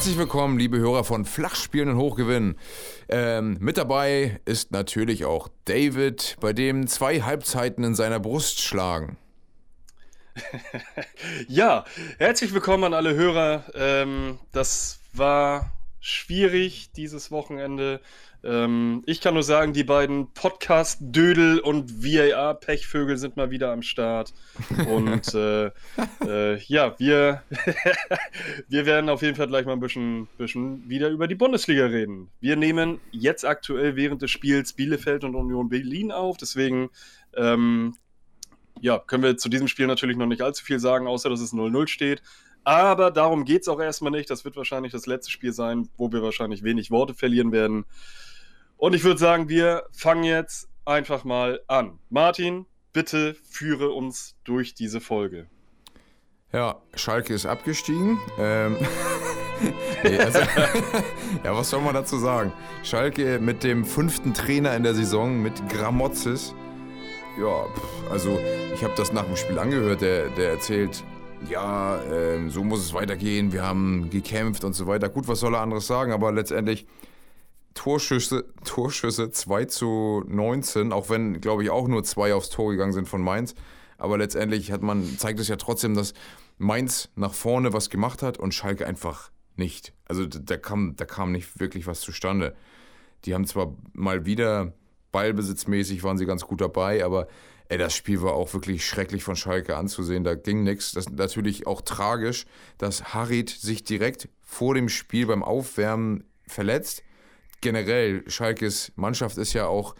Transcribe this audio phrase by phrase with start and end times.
[0.00, 2.56] Herzlich willkommen, liebe Hörer von Flachspielen und Hochgewinn.
[3.10, 9.18] Ähm, mit dabei ist natürlich auch David, bei dem zwei Halbzeiten in seiner Brust schlagen.
[11.48, 11.84] ja,
[12.16, 13.64] herzlich willkommen an alle Hörer.
[13.74, 18.00] Ähm, das war schwierig dieses Wochenende.
[18.42, 24.32] Ähm, ich kann nur sagen, die beiden Podcast-Dödel und VAR-Pechvögel sind mal wieder am Start.
[24.88, 25.66] Und äh,
[26.26, 27.42] äh, ja, wir,
[28.68, 32.30] wir werden auf jeden Fall gleich mal ein bisschen, bisschen wieder über die Bundesliga reden.
[32.40, 36.36] Wir nehmen jetzt aktuell während des Spiels Bielefeld und Union Berlin auf.
[36.38, 36.90] Deswegen
[37.36, 37.94] ähm,
[38.80, 41.52] ja, können wir zu diesem Spiel natürlich noch nicht allzu viel sagen, außer dass es
[41.52, 42.22] 0-0 steht.
[42.64, 44.30] Aber darum geht es auch erstmal nicht.
[44.30, 47.84] Das wird wahrscheinlich das letzte Spiel sein, wo wir wahrscheinlich wenig Worte verlieren werden.
[48.80, 51.98] Und ich würde sagen, wir fangen jetzt einfach mal an.
[52.08, 55.48] Martin, bitte führe uns durch diese Folge.
[56.50, 58.18] Ja, Schalke ist abgestiegen.
[58.38, 58.78] Ähm,
[60.02, 60.38] nee, also,
[61.44, 62.54] ja, was soll man dazu sagen?
[62.82, 66.54] Schalke mit dem fünften Trainer in der Saison, mit Gramozis.
[67.38, 67.66] Ja,
[68.10, 68.40] also
[68.74, 70.00] ich habe das nach dem Spiel angehört.
[70.00, 71.04] Der, der erzählt,
[71.50, 75.10] ja, äh, so muss es weitergehen, wir haben gekämpft und so weiter.
[75.10, 76.86] Gut, was soll er anderes sagen, aber letztendlich
[77.80, 82.92] Torschüsse, Torschüsse 2 zu 19, auch wenn, glaube ich, auch nur zwei aufs Tor gegangen
[82.92, 83.54] sind von Mainz.
[83.96, 86.12] Aber letztendlich hat man, zeigt es ja trotzdem, dass
[86.58, 89.94] Mainz nach vorne was gemacht hat und Schalke einfach nicht.
[90.04, 92.54] Also da kam, da kam nicht wirklich was zustande.
[93.24, 94.74] Die haben zwar mal wieder
[95.10, 97.28] ballbesitzmäßig waren sie ganz gut dabei, aber
[97.70, 100.24] Ey, das Spiel war auch wirklich schrecklich von Schalke anzusehen.
[100.24, 100.90] Da ging nichts.
[100.90, 102.44] Das ist natürlich auch tragisch,
[102.78, 107.04] dass Harit sich direkt vor dem Spiel beim Aufwärmen verletzt.
[107.60, 109.94] Generell, Schalkes Mannschaft ist ja auch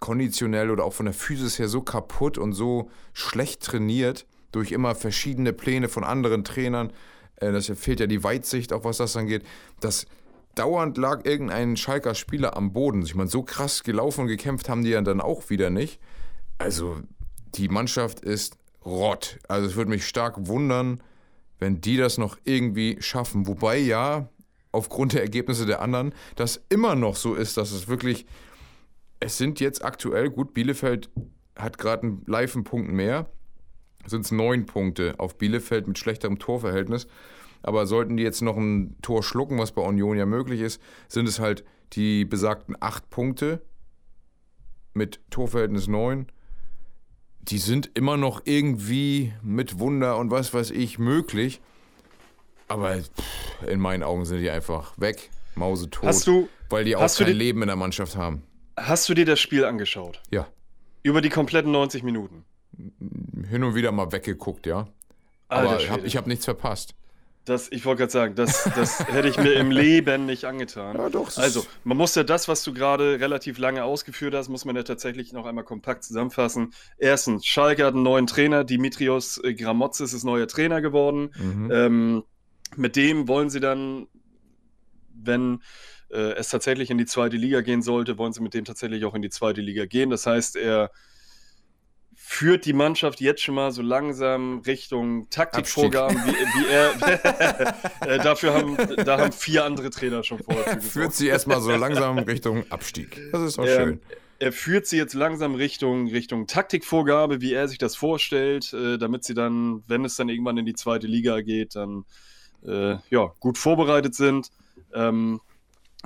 [0.00, 4.94] konditionell oder auch von der Physis her so kaputt und so schlecht trainiert durch immer
[4.94, 6.92] verschiedene Pläne von anderen Trainern.
[7.36, 9.44] Äh, das fehlt ja die Weitsicht, auch was das angeht.
[9.80, 10.06] dass
[10.54, 13.02] dauernd lag irgendein Schalker Spieler am Boden.
[13.02, 16.00] Ich meine, so krass gelaufen und gekämpft haben die ja dann auch wieder nicht.
[16.58, 17.00] Also,
[17.54, 19.38] die Mannschaft ist Rott.
[19.48, 21.02] Also, es würde mich stark wundern,
[21.58, 23.46] wenn die das noch irgendwie schaffen.
[23.46, 24.28] Wobei ja,
[24.74, 28.26] aufgrund der Ergebnisse der anderen, das immer noch so ist, dass es wirklich.
[29.20, 31.08] Es sind jetzt aktuell, gut, Bielefeld
[31.56, 33.30] hat gerade einen live Punkt mehr.
[34.06, 37.06] Sind es neun Punkte auf Bielefeld mit schlechterem Torverhältnis.
[37.62, 41.26] Aber sollten die jetzt noch ein Tor schlucken, was bei Union ja möglich ist, sind
[41.26, 41.64] es halt
[41.94, 43.62] die besagten acht Punkte
[44.92, 46.26] mit Torverhältnis neun
[47.48, 51.60] die sind immer noch irgendwie mit Wunder und was weiß ich möglich.
[52.68, 52.98] Aber
[53.66, 57.32] in meinen Augen sind die einfach weg, mausetot, hast du, weil die auch kein dir,
[57.32, 58.42] Leben in der Mannschaft haben.
[58.76, 60.20] Hast du dir das Spiel angeschaut?
[60.30, 60.48] Ja.
[61.02, 62.44] Über die kompletten 90 Minuten?
[63.48, 64.88] Hin und wieder mal weggeguckt, ja.
[65.48, 66.94] Aber ich habe hab nichts verpasst.
[67.44, 70.96] Das, ich wollte gerade sagen, das, das hätte ich mir im Leben nicht angetan.
[70.96, 71.36] Ja, doch.
[71.36, 74.82] Also, man muss ja das, was du gerade relativ lange ausgeführt hast, muss man ja
[74.82, 76.72] tatsächlich noch einmal kompakt zusammenfassen.
[76.96, 81.32] Erstens, Schalke hat einen neuen Trainer, Dimitrios Gramotzis ist neuer Trainer geworden.
[81.36, 81.70] Mhm.
[81.70, 82.22] Ähm,
[82.76, 84.06] mit dem wollen sie dann,
[85.14, 85.60] wenn
[86.10, 89.14] äh, es tatsächlich in die zweite Liga gehen sollte, wollen sie mit dem tatsächlich auch
[89.14, 90.10] in die zweite Liga gehen.
[90.10, 90.90] Das heißt, er
[92.16, 97.74] führt die Mannschaft jetzt schon mal so langsam Richtung Taktikvorgaben, wie, wie, er.
[98.08, 102.18] äh, dafür haben, da haben vier andere Trainer schon vorher Führt sie erstmal so langsam
[102.18, 103.20] Richtung Abstieg.
[103.32, 104.00] Das ist auch er, schön.
[104.38, 109.24] Er führt sie jetzt langsam Richtung, Richtung Taktikvorgabe, wie er sich das vorstellt, äh, damit
[109.24, 112.04] sie dann, wenn es dann irgendwann in die zweite Liga geht, dann
[112.64, 114.50] äh, ja, gut vorbereitet sind.
[114.92, 115.40] Ähm,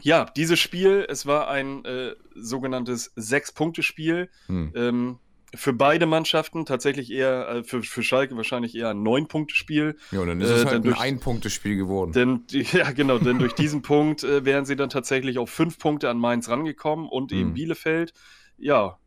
[0.01, 4.29] ja, dieses Spiel, es war ein äh, sogenanntes Sechs-Punkte-Spiel.
[4.47, 4.73] Hm.
[4.75, 5.19] Ähm,
[5.55, 9.97] für beide Mannschaften tatsächlich eher, äh, für, für Schalke wahrscheinlich eher ein Neun-Punkte-Spiel.
[10.11, 12.13] Ja, dann ist äh, es halt ein Ein-Punkte-Spiel geworden.
[12.13, 16.11] Denn, ja, genau, denn durch diesen Punkt äh, wären sie dann tatsächlich auf fünf Punkte
[16.11, 17.39] an Mainz rangekommen und mhm.
[17.39, 18.13] eben Bielefeld.
[18.59, 18.99] Ja,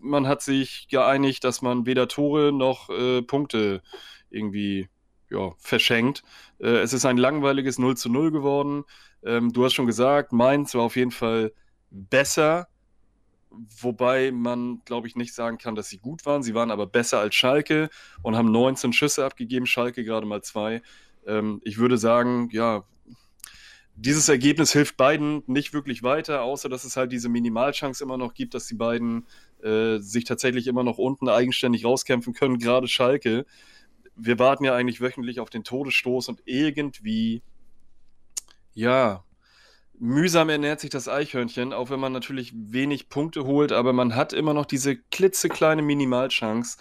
[0.00, 3.82] man hat sich geeinigt, dass man weder Tore noch äh, Punkte
[4.30, 4.88] irgendwie
[5.34, 6.22] ja, verschenkt.
[6.58, 8.84] Äh, es ist ein langweiliges 0 zu 0 geworden.
[9.24, 11.52] Ähm, du hast schon gesagt, Mainz war auf jeden Fall
[11.90, 12.68] besser
[13.80, 16.42] wobei man, glaube ich, nicht sagen kann, dass sie gut waren.
[16.42, 17.88] Sie waren aber besser als Schalke
[18.22, 20.82] und haben 19 Schüsse abgegeben, Schalke gerade mal zwei.
[21.26, 22.84] Ähm, ich würde sagen, ja,
[23.96, 28.34] dieses Ergebnis hilft beiden nicht wirklich weiter, außer dass es halt diese Minimalchance immer noch
[28.34, 29.26] gibt, dass die beiden
[29.62, 33.46] äh, sich tatsächlich immer noch unten eigenständig rauskämpfen können, gerade Schalke.
[34.16, 37.42] Wir warten ja eigentlich wöchentlich auf den Todesstoß und irgendwie,
[38.72, 39.24] ja,
[39.98, 44.32] mühsam ernährt sich das Eichhörnchen, auch wenn man natürlich wenig Punkte holt, aber man hat
[44.32, 46.78] immer noch diese klitzekleine Minimalchance,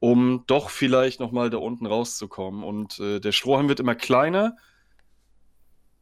[0.00, 2.64] um doch vielleicht nochmal da unten rauszukommen.
[2.64, 4.56] Und äh, der Strohhalm wird immer kleiner.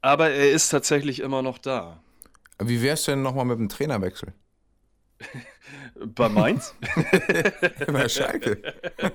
[0.00, 2.00] Aber er ist tatsächlich immer noch da.
[2.60, 4.32] Wie wär's denn nochmal mit dem Trainerwechsel?
[6.06, 6.74] Bei Mainz?
[7.86, 8.62] Bei Schalke.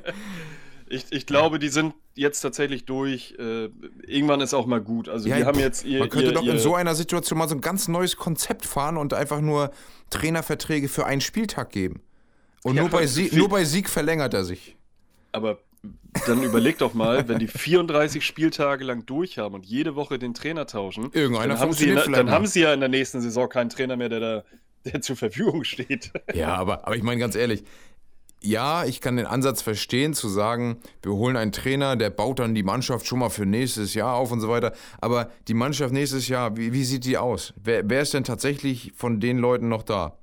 [0.94, 3.36] Ich, ich glaube, die sind jetzt tatsächlich durch.
[3.40, 3.70] Äh,
[4.06, 5.10] irgendwann ist auch mal gut.
[5.10, 6.00] Also Ja, die haben jetzt ihr.
[6.00, 8.66] Man könnte ihr, doch ihr, in so einer Situation mal so ein ganz neues Konzept
[8.66, 9.72] fahren und einfach nur
[10.10, 12.02] Trainerverträge für einen Spieltag geben.
[12.64, 14.78] Und Ja, nur, bei Sieg, nur bei Sieg verlängert er sich.
[15.32, 15.58] Aber
[16.28, 20.68] dann überleg doch mal, wenn die 34 Spieltage lang durchhaben und jede Woche den Trainer
[20.68, 23.70] tauschen, Irgendeiner dann, haben sie, in, dann haben sie ja in der nächsten Saison keinen
[23.70, 24.44] Trainer mehr, der da
[24.86, 26.12] der zur Verfügung steht.
[26.34, 27.64] Ja, aber, aber ich meine ganz ehrlich,
[28.44, 32.54] ja, ich kann den Ansatz verstehen, zu sagen, wir holen einen Trainer, der baut dann
[32.54, 34.74] die Mannschaft schon mal für nächstes Jahr auf und so weiter.
[35.02, 37.54] Aber die Mannschaft nächstes Jahr, wie, wie sieht die aus?
[37.64, 40.18] Wer, wer ist denn tatsächlich von den Leuten noch da?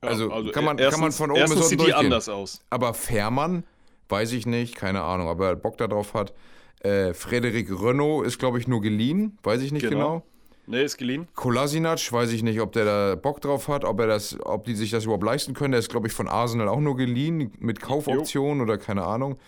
[0.00, 2.04] Also, kann man- kann man von oben bis erstens unten sieht die durchgehen.
[2.06, 2.60] anders aus.
[2.70, 3.64] Aber Fährmann,
[4.08, 6.32] weiß ich nicht, keine Ahnung, ob er Bock darauf hat.
[6.80, 9.98] Äh, Frederik Renault ist, glaube ich, nur geliehen, weiß ich nicht genau.
[9.98, 10.22] Genau.
[10.68, 11.26] Nee, ist geliehen.
[11.34, 14.74] Kolasinac, weiß ich nicht, ob der da Bock drauf hat, ob er das, ob die
[14.74, 15.72] sich das überhaupt leisten können.
[15.72, 19.38] Der ist, glaube ich, von Arsenal auch nur geliehen, mit Kaufoption oder keine Ahnung.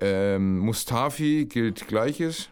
[0.00, 2.50] Ähm, Mustafi gilt gleiches.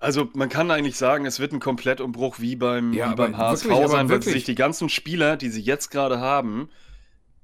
[0.00, 3.66] Also man kann eigentlich sagen, es wird ein Komplettumbruch wie beim, Ja, wie beim HSV
[3.66, 6.68] wirklich, sein, weil sich die ganzen Spieler, die sie jetzt gerade haben,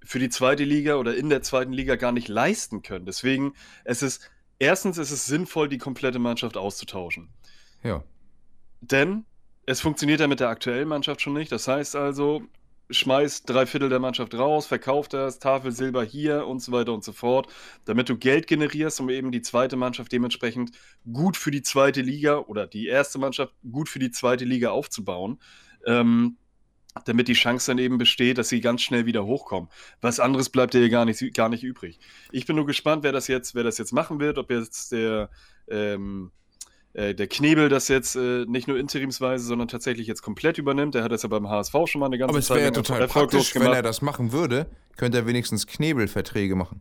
[0.02, 3.06] für die zweite Liga oder in der zweiten Liga gar nicht leisten können.
[3.06, 3.54] Deswegen,
[3.84, 4.28] es ist,
[4.58, 7.28] erstens ist es sinnvoll, die komplette Mannschaft auszutauschen.
[7.84, 8.02] Ja.
[8.80, 9.24] Denn
[9.66, 11.52] es funktioniert ja mit der aktuellen Mannschaft schon nicht.
[11.52, 12.42] Das heißt also,
[12.90, 17.04] schmeißt drei Viertel der Mannschaft raus, verkauft das, Tafel Silber hier und so weiter und
[17.04, 17.48] so fort,
[17.84, 20.72] damit du Geld generierst, um eben die zweite Mannschaft dementsprechend
[21.12, 25.40] gut für die zweite Liga oder die erste Mannschaft gut für die zweite Liga aufzubauen.
[25.86, 26.36] Ähm,
[27.04, 29.70] damit die Chance dann eben besteht, dass sie ganz schnell wieder hochkommen.
[30.00, 32.00] Was anderes bleibt hier gar nicht, gar nicht übrig.
[32.32, 35.30] Ich bin nur gespannt, wer das jetzt, wer das jetzt machen wird, ob jetzt der,
[35.68, 36.32] ähm,
[36.92, 40.94] äh, der Knebel das jetzt äh, nicht nur interimsweise, sondern tatsächlich jetzt komplett übernimmt.
[40.94, 42.72] Der hat das ja beim HSV schon mal eine ganze Aber es Zeit wäre ja
[42.72, 44.66] total praktisch, wenn er das machen würde,
[44.96, 46.80] könnte er wenigstens Knebelverträge machen.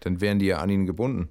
[0.00, 1.30] Dann wären die ja an ihn gebunden.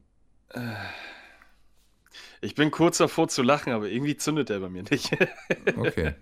[2.42, 5.12] Ich bin kurz davor zu lachen, aber irgendwie zündet der bei mir nicht.
[5.78, 6.14] Okay.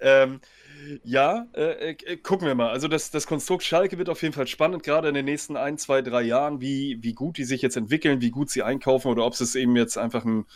[0.00, 0.40] ähm,
[1.04, 2.70] ja, äh, äh, gucken wir mal.
[2.70, 5.76] Also das, das Konstrukt Schalke wird auf jeden Fall spannend, gerade in den nächsten ein,
[5.76, 9.24] zwei, drei Jahren, wie, wie gut die sich jetzt entwickeln, wie gut sie einkaufen oder
[9.24, 10.46] ob es eben jetzt einfach ein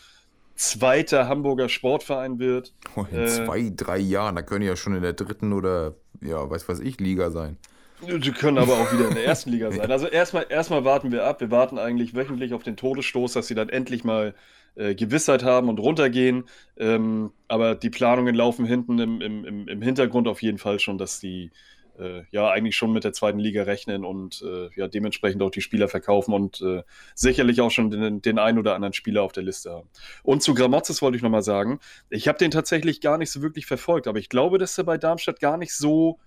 [0.70, 2.72] zweiter Hamburger Sportverein wird.
[2.96, 3.26] Oh, in Äh.
[3.26, 6.80] zwei, drei Jahren, da können die ja schon in der dritten oder, ja, weiß was
[6.80, 7.56] ich, Liga sein.
[8.00, 9.90] Die können aber auch wieder in der ersten Liga sein.
[9.90, 11.40] Also erstmal, erstmal warten wir ab.
[11.40, 14.34] Wir warten eigentlich wöchentlich auf den Todesstoß, dass sie dann endlich mal
[14.74, 16.44] äh, Gewissheit haben und runtergehen.
[16.76, 20.98] Ähm, aber die Planungen laufen hinten im, im, im, im Hintergrund auf jeden Fall schon,
[20.98, 21.50] dass die
[21.98, 25.60] äh, ja eigentlich schon mit der zweiten Liga rechnen und äh, ja dementsprechend auch die
[25.60, 26.82] Spieler verkaufen und äh,
[27.14, 29.88] sicherlich auch schon den, den einen oder anderen Spieler auf der Liste haben.
[30.22, 31.80] Und zu Gramozis wollte ich nochmal sagen,
[32.10, 34.98] ich habe den tatsächlich gar nicht so wirklich verfolgt, aber ich glaube, dass er bei
[34.98, 36.18] Darmstadt gar nicht so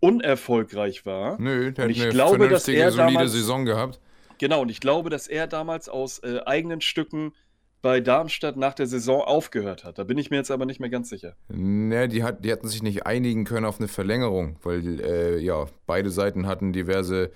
[0.00, 1.40] unerfolgreich war.
[1.40, 4.00] Nö, der Und hat ich eine glaube, dass er solide damals- Saison gehabt.
[4.38, 7.34] Genau, und ich glaube, dass er damals aus äh, eigenen Stücken
[7.82, 9.98] bei Darmstadt nach der Saison aufgehört hat.
[9.98, 11.34] Da bin ich mir jetzt aber nicht mehr ganz sicher.
[11.48, 15.66] Ne, die, hat, die hatten sich nicht einigen können auf eine Verlängerung, weil äh, ja,
[15.86, 17.30] beide Seiten hatten diverse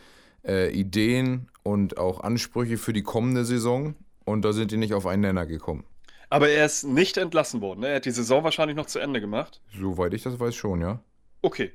[0.47, 5.07] äh, Ideen und auch Ansprüche für die kommende Saison und da sind die nicht auf
[5.07, 5.85] einen Nenner gekommen.
[6.31, 7.81] Aber er ist nicht entlassen worden.
[7.81, 7.89] Ne?
[7.89, 9.61] Er hat die Saison wahrscheinlich noch zu Ende gemacht.
[9.79, 11.01] Soweit ich das weiß schon, ja.
[11.43, 11.73] Okay.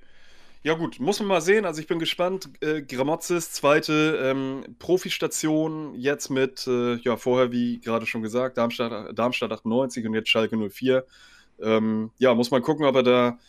[0.61, 1.65] Ja gut, muss man mal sehen.
[1.65, 2.49] Also ich bin gespannt.
[2.61, 9.17] Äh, Gramozis, zweite ähm, Profistation, jetzt mit, äh, ja vorher wie gerade schon gesagt, Darmstadt,
[9.17, 11.05] Darmstadt 98 und jetzt Schalke 04.
[11.61, 13.39] Ähm, ja, muss man gucken, ob er da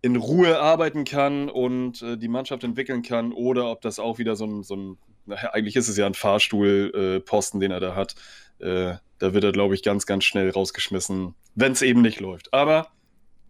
[0.00, 4.36] in Ruhe arbeiten kann und äh, die Mannschaft entwickeln kann oder ob das auch wieder
[4.36, 7.96] so ein, so ein naja, eigentlich ist es ja ein Fahrstuhlposten, äh, den er da
[7.96, 8.14] hat.
[8.60, 12.54] Äh, da wird er, glaube ich, ganz, ganz schnell rausgeschmissen, wenn es eben nicht läuft.
[12.54, 12.88] Aber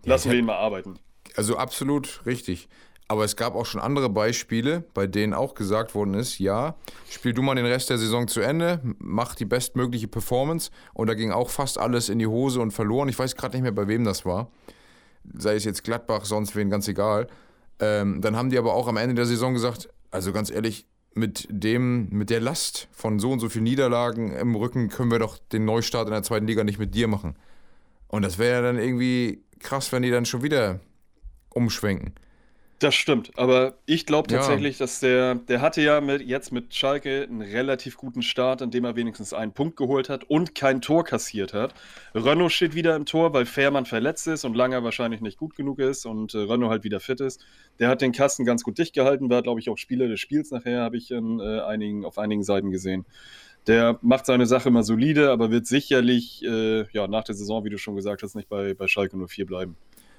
[0.04, 0.98] lassen ich wir ihn mal arbeiten.
[1.38, 2.68] Also absolut richtig.
[3.06, 6.74] Aber es gab auch schon andere Beispiele, bei denen auch gesagt worden ist, ja,
[7.08, 11.14] spiel du mal den Rest der Saison zu Ende, mach die bestmögliche Performance und da
[11.14, 13.08] ging auch fast alles in die Hose und verloren.
[13.08, 14.50] Ich weiß gerade nicht mehr, bei wem das war.
[15.32, 17.28] Sei es jetzt Gladbach, sonst wen, ganz egal.
[17.78, 21.46] Ähm, dann haben die aber auch am Ende der Saison gesagt, also ganz ehrlich, mit
[21.50, 25.38] dem, mit der Last von so und so vielen Niederlagen im Rücken können wir doch
[25.38, 27.36] den Neustart in der zweiten Liga nicht mit dir machen.
[28.08, 30.80] Und das wäre ja dann irgendwie krass, wenn die dann schon wieder
[31.58, 32.14] umschwenken.
[32.80, 34.38] Das stimmt, aber ich glaube Ja.
[34.38, 38.84] tatsächlich, dass der, der hatte ja mit, jetzt mit Schalke einen relativ guten Start, indem
[38.84, 41.74] er wenigstens einen Punkt geholt hat und kein Tor kassiert hat.
[42.14, 45.80] Renault steht wieder im Tor, weil Fährmann verletzt ist und Langer wahrscheinlich nicht gut genug
[45.80, 47.44] ist und äh, Renault halt wieder fit ist.
[47.80, 50.52] Der hat den Kasten ganz gut dicht gehalten, war, glaube ich, auch Spieler des Spiels
[50.52, 53.06] nachher, habe ich in, äh, einigen, auf einigen Seiten gesehen.
[53.66, 57.70] Der macht seine Sache immer solide, aber wird sicherlich äh, ja, nach der Saison, wie
[57.70, 59.76] du schon gesagt hast, nicht bei, bei Schalke 04 bleiben.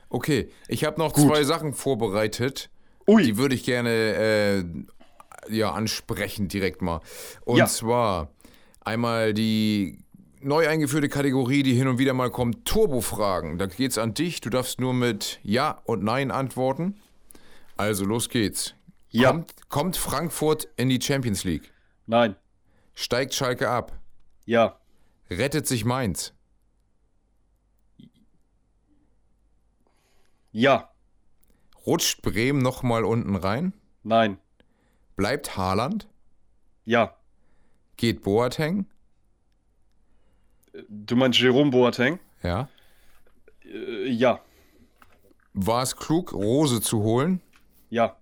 [0.10, 1.28] Okay, ich habe noch Gut.
[1.28, 2.70] zwei Sachen vorbereitet.
[3.08, 3.24] Ui.
[3.24, 4.64] Die würde ich gerne äh,
[5.50, 7.02] ja, ansprechen direkt mal.
[7.46, 7.68] Und ja.
[7.68, 8.30] zwar
[8.82, 10.00] einmal die
[10.42, 13.58] neu eingeführte Kategorie, die hin und wieder mal kommt, Turbo-Fragen.
[13.58, 14.42] Da geht's an dich.
[14.42, 17.00] Du darfst nur mit Ja und Nein antworten.
[17.78, 18.76] Also los geht's.
[19.10, 19.32] Ja.
[19.32, 21.72] Kommt, kommt Frankfurt in die Champions League?
[22.06, 22.36] Nein.
[22.94, 23.98] Steigt Schalke ab?
[24.46, 24.80] Ja.
[25.30, 26.34] Rettet sich Mainz?
[30.52, 30.90] Ja.
[31.86, 33.74] Rutscht Bremen nochmal unten rein?
[34.04, 34.38] Nein.
[35.16, 36.08] Bleibt Haaland?
[36.86, 37.16] Ja.
[37.98, 38.86] Geht Boateng?
[40.88, 42.20] Du meinst Jerome Boateng?
[42.42, 42.70] Ja.
[43.64, 44.40] Äh, ja.
[45.54, 47.42] War es klug, Rose zu holen?
[47.90, 48.16] Ja.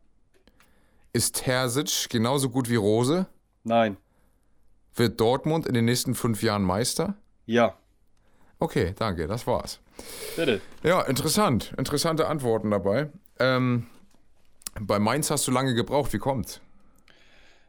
[1.14, 3.28] Ist Terzic genauso gut wie Rose?
[3.64, 3.98] Nein.
[4.96, 7.16] Wird Dortmund in den nächsten fünf Jahren Meister?
[7.46, 7.78] Ja.
[8.60, 9.80] Okay, danke, das war's.
[10.36, 10.62] Bitte.
[10.84, 11.74] Ja, interessant.
[11.78, 13.10] Interessante Antworten dabei.
[13.40, 13.88] Ähm,
[14.80, 16.14] bei Mainz hast du lange gebraucht.
[16.14, 16.62] Wie kommt's?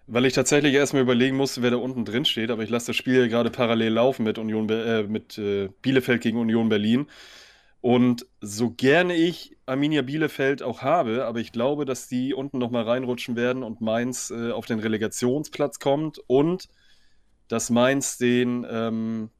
[0.07, 2.97] Weil ich tatsächlich erstmal überlegen musste, wer da unten drin steht, aber ich lasse das
[2.97, 7.07] Spiel gerade parallel laufen mit Union äh, mit äh, Bielefeld gegen Union Berlin.
[7.83, 12.85] Und so gerne ich Arminia Bielefeld auch habe, aber ich glaube, dass die unten nochmal
[12.85, 16.69] reinrutschen werden und Mainz äh, auf den Relegationsplatz kommt und
[17.49, 19.31] dass Mainz den ähm,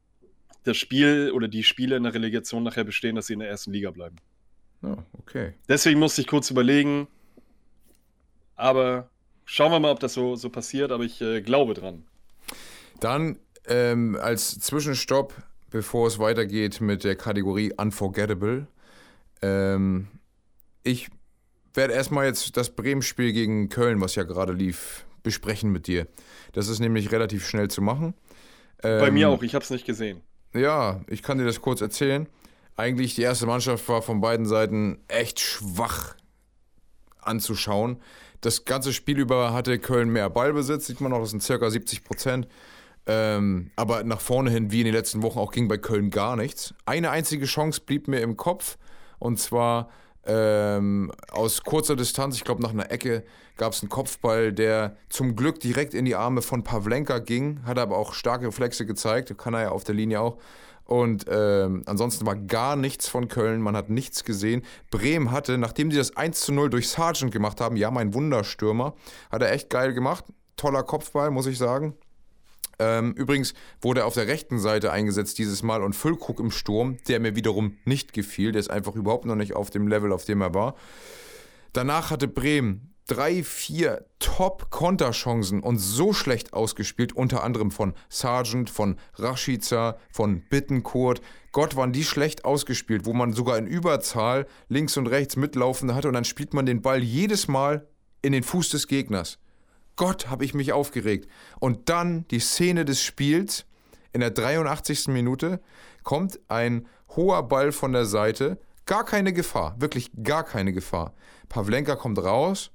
[0.69, 3.73] das Spiel oder die Spiele in der Relegation nachher bestehen, dass sie in der ersten
[3.73, 4.15] Liga bleiben.
[4.81, 5.53] Oh, okay.
[5.67, 7.07] Deswegen musste ich kurz überlegen,
[8.55, 9.09] aber
[9.51, 12.03] Schauen wir mal, ob das so, so passiert, aber ich äh, glaube dran.
[12.99, 15.33] Dann ähm, als Zwischenstopp,
[15.71, 18.67] bevor es weitergeht mit der Kategorie Unforgettable.
[19.41, 20.07] Ähm,
[20.83, 21.09] ich
[21.73, 26.05] werde erstmal jetzt das Bremen-Spiel gegen Köln, was ja gerade lief, besprechen mit dir.
[26.53, 28.13] Das ist nämlich relativ schnell zu machen.
[28.83, 30.21] Ähm, Bei mir auch, ich habe es nicht gesehen.
[30.53, 32.27] Ja, ich kann dir das kurz erzählen.
[32.75, 36.15] Eigentlich die erste Mannschaft war von beiden Seiten echt schwach
[37.21, 38.01] anzuschauen.
[38.41, 42.03] Das ganze Spiel über hatte Köln mehr Ballbesitz, sieht man auch, das sind circa 70
[42.03, 42.47] Prozent.
[43.05, 46.35] Ähm, aber nach vorne hin, wie in den letzten Wochen auch, ging bei Köln gar
[46.35, 46.73] nichts.
[46.85, 48.77] Eine einzige Chance blieb mir im Kopf
[49.19, 49.89] und zwar
[50.29, 53.23] ähm, aus kurzer Distanz, ich glaube nach einer Ecke,
[53.57, 57.79] gab es einen Kopfball, der zum Glück direkt in die Arme von Pavlenka ging, hat
[57.79, 60.37] aber auch starke Reflexe gezeigt, kann er ja auf der Linie auch.
[60.85, 64.63] Und ähm, ansonsten war gar nichts von Köln, man hat nichts gesehen.
[64.89, 68.95] Bremen hatte, nachdem sie das 1 zu 0 durch Sargent gemacht haben, ja, mein Wunderstürmer,
[69.31, 70.25] hat er echt geil gemacht.
[70.57, 71.95] Toller Kopfball, muss ich sagen.
[72.79, 76.97] Ähm, übrigens wurde er auf der rechten Seite eingesetzt dieses Mal und Füllkrug im Sturm,
[77.07, 78.53] der mir wiederum nicht gefiel.
[78.53, 80.75] Der ist einfach überhaupt noch nicht auf dem Level, auf dem er war.
[81.73, 88.97] Danach hatte Bremen drei, vier Top-Konterchancen und so schlecht ausgespielt, unter anderem von Sargent, von
[89.15, 91.21] Rashica, von Bittencourt.
[91.51, 96.07] Gott, waren die schlecht ausgespielt, wo man sogar in Überzahl links und rechts mitlaufende hatte
[96.07, 97.87] und dann spielt man den Ball jedes Mal
[98.21, 99.39] in den Fuß des Gegners.
[99.99, 101.29] Gott, habe ich mich aufgeregt.
[101.59, 103.65] Und dann die Szene des Spiels.
[104.13, 105.09] In der 83.
[105.09, 105.59] Minute
[106.03, 106.87] kommt ein
[107.17, 108.61] hoher Ball von der Seite.
[108.85, 111.13] Gar keine Gefahr, wirklich gar keine Gefahr.
[111.49, 112.71] Pavlenka kommt raus,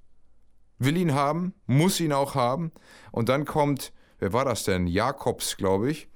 [0.78, 2.72] will ihn haben, muss ihn auch haben.
[3.10, 4.86] Und dann kommt, wer war das denn?
[4.86, 6.08] Jakobs, glaube ich.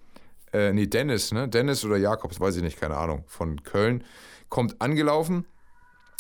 [0.53, 1.49] Äh, nee, Dennis, ne?
[1.49, 4.05] Dennis oder Jakobs, weiß ich nicht, keine Ahnung, von Köln.
[4.51, 5.47] Kommt angelaufen,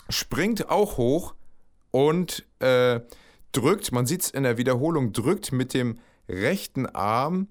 [0.09, 1.35] springt auch hoch
[1.91, 3.01] und äh,
[3.53, 7.49] drückt, man sieht es in der Wiederholung, drückt mit dem rechten Arm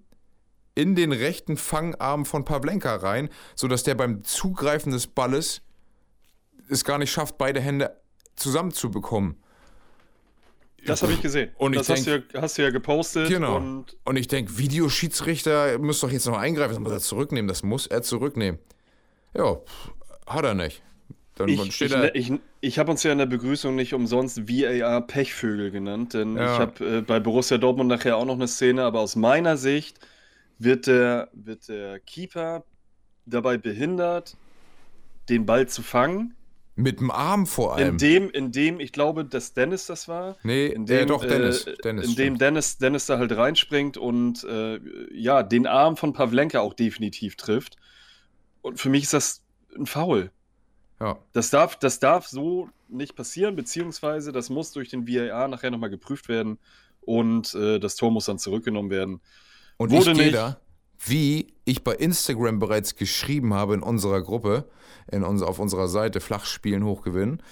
[0.76, 5.62] in den rechten Fangarm von Pavlenka rein, sodass der beim Zugreifen des Balles
[6.70, 8.00] es gar nicht schafft, beide Hände
[8.36, 9.38] zusammenzubekommen.
[10.86, 11.52] Das habe ich gesehen.
[11.58, 13.28] Und das hast, denk, du ja, hast du ja gepostet.
[13.28, 13.58] Genau.
[13.58, 16.76] Und, und ich denke, Videoschiedsrichter muss doch jetzt noch eingreifen.
[16.76, 17.48] Das muss er zurücknehmen.
[17.48, 18.60] Das muss er zurücknehmen.
[19.36, 19.58] Ja,
[20.28, 20.82] hat er nicht.
[21.38, 24.48] Dann ich, steht ich, er ich, ich habe uns ja in der Begrüßung nicht umsonst
[24.48, 26.54] VAR Pechvögel genannt, denn ja.
[26.54, 30.00] ich habe äh, bei Borussia Dortmund nachher auch noch eine Szene, aber aus meiner Sicht
[30.60, 32.64] wird der, wird der Keeper
[33.26, 34.36] dabei behindert,
[35.30, 36.34] den Ball zu fangen
[36.78, 37.90] mit dem Arm vor allem.
[37.90, 40.38] In dem, in dem, ich glaube, dass Dennis das war.
[40.44, 41.66] Nee, in dem, äh, doch, Dennis.
[41.66, 44.80] Äh, Dennis in dem Dennis, Dennis da halt reinspringt und äh,
[45.12, 47.78] ja, den Arm von Pavlenka auch definitiv trifft.
[48.62, 49.42] Und für mich ist das
[49.76, 50.30] ein Foul.
[51.00, 51.18] Ja.
[51.34, 55.90] Das darf, das darf so nicht passieren, beziehungsweise das muss durch den VAR nachher nochmal
[55.90, 56.58] geprüft werden
[57.02, 59.22] und äh, das Tor muss dann zurückgenommen werden.
[59.78, 60.60] Und Wurde ich gehe da,
[61.06, 64.70] wie ich bei Instagram bereits geschrieben habe in unserer Gruppe,
[65.12, 67.44] in uns, auf unserer Seite Flachspielen hochgewinnen.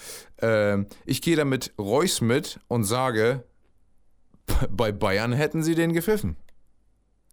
[0.41, 3.43] Äh, ich gehe da mit Reus mit und sage,
[4.69, 6.37] bei Bayern hätten sie den gepfiffen.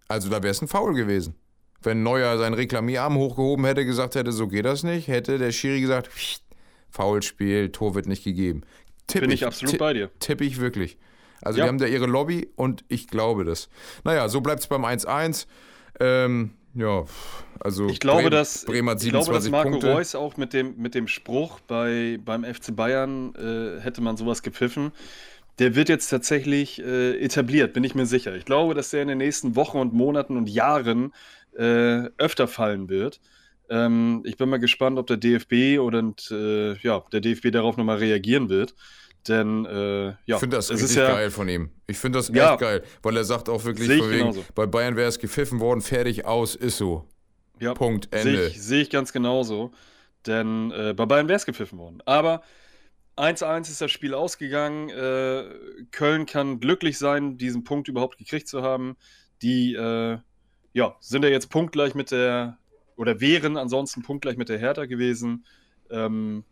[0.08, 1.34] Also da wäre es ein Foul gewesen.
[1.82, 5.80] Wenn Neuer seinen Reklamierarm hochgehoben hätte, gesagt hätte, so geht das nicht, hätte der Schiri
[5.80, 6.10] gesagt,
[6.90, 8.62] Foulspiel, Tor wird nicht gegeben.
[9.06, 10.10] Tipp Bin ich, ich absolut bei dir.
[10.20, 10.98] Tippe ich wirklich.
[11.40, 11.64] Also ja.
[11.64, 13.68] die haben da ihre Lobby und ich glaube das.
[14.04, 15.46] Naja, so bleibt es beim 1-1.
[16.00, 17.04] Ähm, ja,
[17.60, 19.92] also ich glaube, Bremen, dass, Bremen hat 27 ich glaube, dass Marco Punkte.
[19.92, 24.42] Reus auch mit dem, mit dem Spruch bei, beim FC Bayern äh, hätte man sowas
[24.42, 24.92] gepfiffen.
[25.58, 28.34] Der wird jetzt tatsächlich äh, etabliert, bin ich mir sicher.
[28.34, 31.12] Ich glaube, dass der in den nächsten Wochen und Monaten und Jahren
[31.56, 33.20] äh, öfter fallen wird.
[33.68, 37.98] Ähm, ich bin mal gespannt, ob der DFB oder äh, ja, der DFB darauf nochmal
[37.98, 38.74] reagieren wird.
[39.28, 41.70] Denn äh, ja, ich finde das richtig ja, geil von ihm.
[41.86, 45.08] Ich finde das echt ja, geil, weil er sagt auch wirklich, wegen, bei Bayern wäre
[45.08, 47.08] es gepfiffen worden, fertig aus, ist so.
[47.60, 48.36] Ja, Punkt, Ende.
[48.36, 49.70] Sehe ich, seh ich, ganz genauso.
[50.26, 52.02] Denn äh, bei Bayern wäre es gepfiffen worden.
[52.04, 52.42] Aber
[53.16, 54.88] 1-1 ist das Spiel ausgegangen.
[54.88, 55.44] Äh,
[55.92, 58.96] Köln kann glücklich sein, diesen Punkt überhaupt gekriegt zu haben.
[59.42, 60.18] Die äh,
[60.72, 62.58] ja, sind ja jetzt punktgleich mit der,
[62.96, 65.44] oder wären ansonsten punktgleich mit der Hertha gewesen.
[65.90, 66.44] Ähm,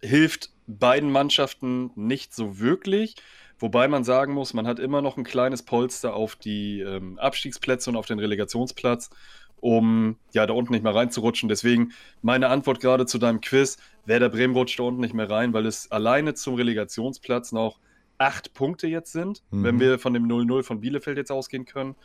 [0.00, 3.16] hilft beiden Mannschaften nicht so wirklich.
[3.58, 7.90] Wobei man sagen muss, man hat immer noch ein kleines Polster auf die ähm, Abstiegsplätze
[7.90, 9.10] und auf den Relegationsplatz,
[9.56, 11.48] um ja da unten nicht mehr reinzurutschen.
[11.50, 13.76] Deswegen meine Antwort gerade zu deinem Quiz:
[14.06, 17.80] Werder Bremen rutscht da unten nicht mehr rein, weil es alleine zum Relegationsplatz noch
[18.16, 19.64] acht Punkte jetzt sind, mhm.
[19.64, 21.96] wenn wir von dem 0-0 von Bielefeld jetzt ausgehen können.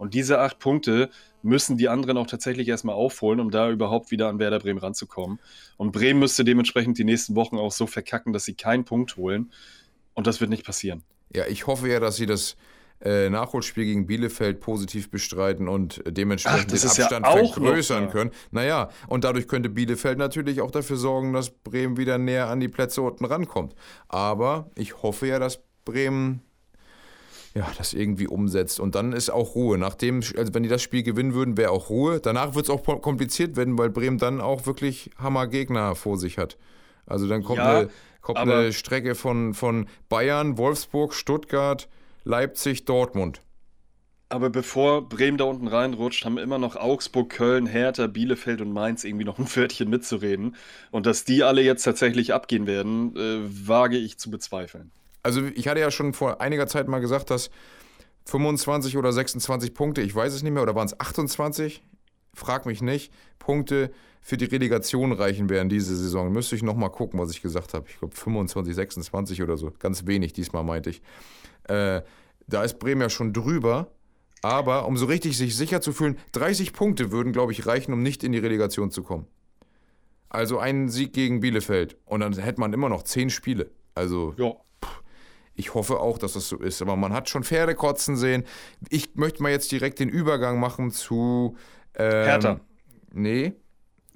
[0.00, 1.10] Und diese acht Punkte
[1.42, 5.38] müssen die anderen auch tatsächlich erstmal aufholen, um da überhaupt wieder an Werder Bremen ranzukommen.
[5.76, 9.52] Und Bremen müsste dementsprechend die nächsten Wochen auch so verkacken, dass sie keinen Punkt holen.
[10.14, 11.02] Und das wird nicht passieren.
[11.34, 12.56] Ja, ich hoffe ja, dass sie das
[13.02, 18.30] äh, Nachholspiel gegen Bielefeld positiv bestreiten und dementsprechend Ach, den Abstand ja vergrößern noch, können.
[18.52, 22.68] Naja, und dadurch könnte Bielefeld natürlich auch dafür sorgen, dass Bremen wieder näher an die
[22.68, 23.74] Plätze unten rankommt.
[24.08, 26.40] Aber ich hoffe ja, dass Bremen
[27.54, 28.78] ja, das irgendwie umsetzt.
[28.78, 29.76] Und dann ist auch Ruhe.
[29.76, 32.20] Nachdem, also wenn die das Spiel gewinnen würden, wäre auch Ruhe.
[32.20, 36.56] Danach wird es auch kompliziert werden, weil Bremen dann auch wirklich Hammergegner vor sich hat.
[37.06, 41.88] Also dann kommt, ja, eine, kommt eine Strecke von, von Bayern, Wolfsburg, Stuttgart,
[42.22, 43.42] Leipzig, Dortmund.
[44.28, 49.02] Aber bevor Bremen da unten reinrutscht, haben immer noch Augsburg, Köln, Hertha, Bielefeld und Mainz
[49.02, 50.54] irgendwie noch ein Pförtchen mitzureden.
[50.92, 55.68] Und dass die alle jetzt tatsächlich abgehen werden, äh, wage ich zu bezweifeln also ich
[55.68, 57.50] hatte ja schon vor einiger Zeit mal gesagt, dass
[58.26, 61.82] 25 oder 26 Punkte, ich weiß es nicht mehr, oder waren es 28?
[62.34, 66.30] Frag mich nicht, Punkte für die Relegation reichen werden diese Saison.
[66.30, 67.86] Müsste ich nochmal gucken, was ich gesagt habe.
[67.88, 69.72] Ich glaube 25, 26 oder so.
[69.78, 71.02] Ganz wenig diesmal meinte ich.
[71.64, 72.02] Äh,
[72.46, 73.90] da ist Bremen ja schon drüber.
[74.42, 78.02] Aber um so richtig sich sicher zu fühlen, 30 Punkte würden, glaube ich, reichen, um
[78.02, 79.26] nicht in die Relegation zu kommen.
[80.28, 81.96] Also einen Sieg gegen Bielefeld.
[82.06, 83.70] Und dann hätte man immer noch 10 Spiele.
[83.94, 84.34] Also.
[84.36, 84.54] Ja.
[85.54, 86.80] Ich hoffe auch, dass das so ist.
[86.80, 88.44] Aber man hat schon Pferde kotzen sehen.
[88.88, 91.56] Ich möchte mal jetzt direkt den Übergang machen zu.
[91.94, 92.60] Ähm, Hertha.
[93.12, 93.52] Nee,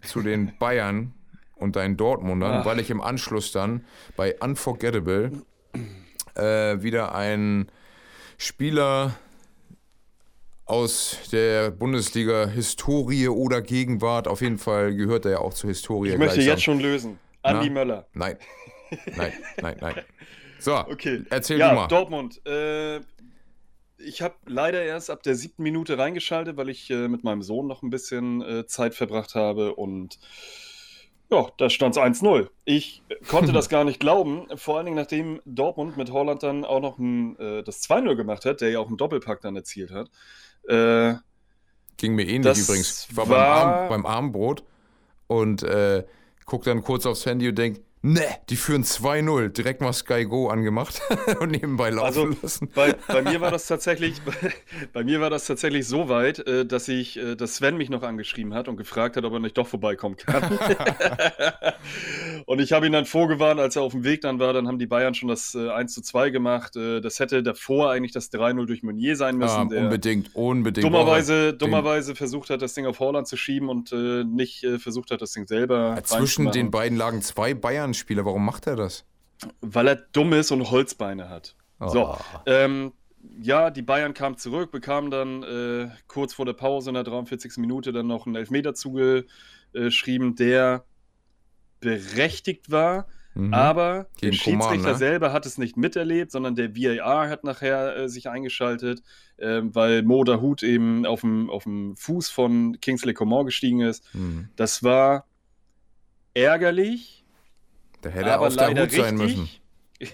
[0.03, 1.12] zu den Bayern
[1.57, 2.64] und deinen Dortmundern, Ach.
[2.64, 3.85] weil ich im Anschluss dann
[4.16, 5.33] bei Unforgettable
[6.35, 7.70] äh, wieder einen
[8.38, 9.14] Spieler
[10.66, 16.11] aus der Bundesliga-Historie oder Gegenwart, auf jeden Fall gehört er ja auch zur Historie.
[16.11, 16.53] Ich möchte gleichsam.
[16.55, 17.18] jetzt schon lösen.
[17.42, 17.75] Andi Na?
[17.75, 18.07] Möller.
[18.14, 18.37] Nein.
[19.16, 19.94] Nein, nein, nein.
[20.64, 21.22] So, okay.
[21.29, 21.88] erzähl ja, du mal.
[21.88, 22.40] Dortmund.
[22.46, 23.00] Äh,
[23.98, 27.66] ich habe leider erst ab der siebten Minute reingeschaltet, weil ich äh, mit meinem Sohn
[27.66, 30.18] noch ein bisschen äh, Zeit verbracht habe und
[31.31, 32.48] ja, da stand es 1-0.
[32.64, 36.81] Ich konnte das gar nicht glauben, vor allen Dingen nachdem Dortmund mit Holland dann auch
[36.81, 40.11] noch ein, äh, das 2-0 gemacht hat, der ja auch einen Doppelpack dann erzielt hat.
[40.66, 41.16] Äh,
[41.98, 43.09] Ging mir ähnlich übrigens.
[43.11, 44.64] Ich war, war beim, Arm, beim Armbrot
[45.27, 46.05] und äh,
[46.46, 49.49] guck dann kurz aufs Handy und denk, Ne, die führen 2-0.
[49.49, 51.01] Direkt mal Sky Go angemacht
[51.40, 52.69] und nebenbei laufen also, lassen.
[52.75, 54.35] Bei, bei, mir war das tatsächlich, bei,
[54.93, 58.03] bei, mir war das tatsächlich so weit, äh, dass ich, äh, dass Sven mich noch
[58.03, 60.43] angeschrieben hat und gefragt hat, ob er nicht doch vorbeikommen kann.
[62.45, 64.79] und ich habe ihn dann vorgewarnt, als er auf dem Weg dann war, dann haben
[64.79, 66.77] die Bayern schon das äh, 1 2 gemacht.
[66.77, 69.71] Äh, das hätte davor eigentlich das 3-0 durch Meunier sein müssen.
[69.71, 70.85] Ja, unbedingt, unbedingt.
[70.85, 75.11] Dummerweise, dummerweise versucht hat, das Ding auf Holland zu schieben und äh, nicht äh, versucht
[75.11, 75.99] hat, das Ding selber.
[76.05, 78.24] Zwischen den beiden lagen zwei Bayern Spieler.
[78.24, 79.04] Warum macht er das?
[79.61, 81.57] Weil er dumm ist und Holzbeine hat.
[81.80, 81.88] Oh.
[81.88, 82.92] So, ähm,
[83.40, 87.57] ja, die Bayern kamen zurück, bekamen dann äh, kurz vor der Pause in der 43.
[87.57, 90.85] Minute dann noch einen Elfmeter zugeschrieben, der
[91.80, 93.07] berechtigt war.
[93.35, 93.52] Mhm.
[93.52, 94.94] Aber Gegen der Schiedsrichter Coman, ne?
[94.94, 99.02] selber hat es nicht miterlebt, sondern der VAR hat nachher äh, sich eingeschaltet,
[99.38, 104.04] äh, weil Mo Hut eben auf dem, auf dem Fuß von Kingsley Coman gestiegen ist.
[104.14, 104.50] Mhm.
[104.54, 105.26] Das war
[106.33, 107.24] ärgerlich,
[108.05, 109.49] da hätte er auf der Hut sein müssen.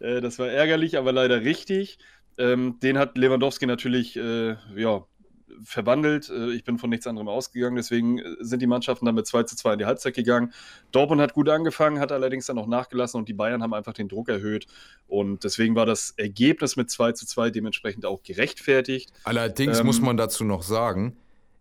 [0.00, 1.98] Äh, das war ärgerlich, aber leider richtig.
[2.36, 5.04] Ähm, den hat Lewandowski natürlich äh, ja,
[5.64, 6.28] verwandelt.
[6.28, 9.56] Äh, ich bin von nichts anderem ausgegangen, deswegen sind die Mannschaften dann mit 2 zu
[9.56, 10.52] 2 in die Halbzeit gegangen.
[10.92, 14.08] Dortmund hat gut angefangen, hat allerdings dann noch nachgelassen und die Bayern haben einfach den
[14.08, 14.66] Druck erhöht.
[15.08, 19.12] Und deswegen war das Ergebnis mit 2 zu 2 dementsprechend auch gerechtfertigt.
[19.24, 21.16] Allerdings ähm, muss man dazu noch sagen,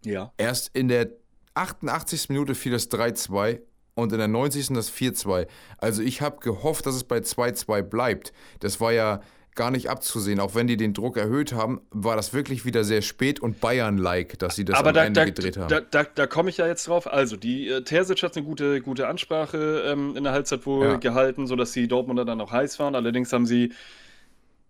[0.05, 0.31] ja.
[0.37, 1.09] erst in der
[1.55, 2.29] 88.
[2.29, 3.61] Minute fiel das 3-2
[3.97, 4.67] und in der 90.
[4.69, 5.47] das 4-2.
[5.79, 8.31] Also ich habe gehofft, dass es bei 2-2 bleibt.
[8.59, 9.21] Das war ja
[9.55, 10.39] gar nicht abzusehen.
[10.39, 14.37] Auch wenn die den Druck erhöht haben, war das wirklich wieder sehr spät und Bayern-like,
[14.39, 15.67] dass sie das Aber am da, Ende da, gedreht haben.
[15.67, 17.11] Da, da, da komme ich ja jetzt drauf.
[17.11, 20.95] Also, die äh, Terzic hat eine gute, gute Ansprache ähm, in der Halbzeit wohl ja.
[20.97, 22.93] gehalten, sodass die Dortmunder dann auch heiß waren.
[22.93, 23.73] Allerdings haben sie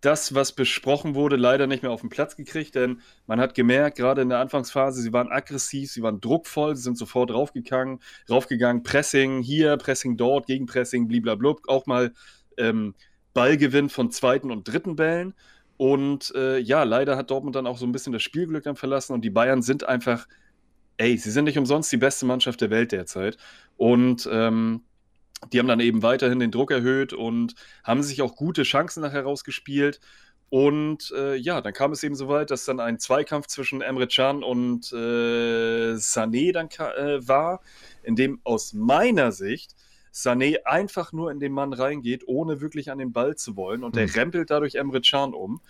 [0.01, 3.97] das, was besprochen wurde, leider nicht mehr auf den Platz gekriegt, denn man hat gemerkt,
[3.97, 8.83] gerade in der Anfangsphase, sie waren aggressiv, sie waren druckvoll, sie sind sofort raufgegangen, raufgegangen
[8.83, 12.13] Pressing hier, Pressing dort, Gegenpressing, bliblablub, auch mal
[12.57, 12.93] ähm,
[13.33, 15.33] Ballgewinn von zweiten und dritten Bällen.
[15.77, 19.13] Und äh, ja, leider hat Dortmund dann auch so ein bisschen das Spielglück dann verlassen
[19.13, 20.27] und die Bayern sind einfach,
[20.97, 23.38] ey, sie sind nicht umsonst die beste Mannschaft der Welt derzeit.
[23.77, 24.81] Und ähm,
[25.52, 29.23] die haben dann eben weiterhin den Druck erhöht und haben sich auch gute Chancen nachher
[29.23, 30.00] rausgespielt.
[30.50, 34.08] Und äh, ja, dann kam es eben so weit, dass dann ein Zweikampf zwischen Emre
[34.08, 37.62] Can und äh, Sané dann äh, war,
[38.04, 39.76] in dem aus meiner Sicht
[40.13, 43.84] Sané einfach nur in den Mann reingeht, ohne wirklich an den Ball zu wollen.
[43.84, 44.13] Und der hm.
[44.13, 45.62] rempelt dadurch Emre Can um.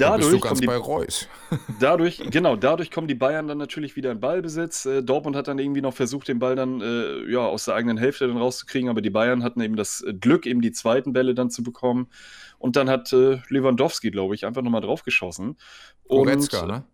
[0.00, 1.28] Dadurch da die, bei Reus.
[1.80, 4.86] dadurch, genau, dadurch kommen die Bayern dann natürlich wieder in Ballbesitz.
[4.86, 7.98] Äh, Dortmund hat dann irgendwie noch versucht, den Ball dann äh, ja, aus der eigenen
[7.98, 11.50] Hälfte dann rauszukriegen, aber die Bayern hatten eben das Glück, eben die zweiten Bälle dann
[11.50, 12.08] zu bekommen.
[12.58, 15.56] Und dann hat äh, Lewandowski, glaube ich, einfach nochmal draufgeschossen.
[16.08, 16.84] Goretzka, ne?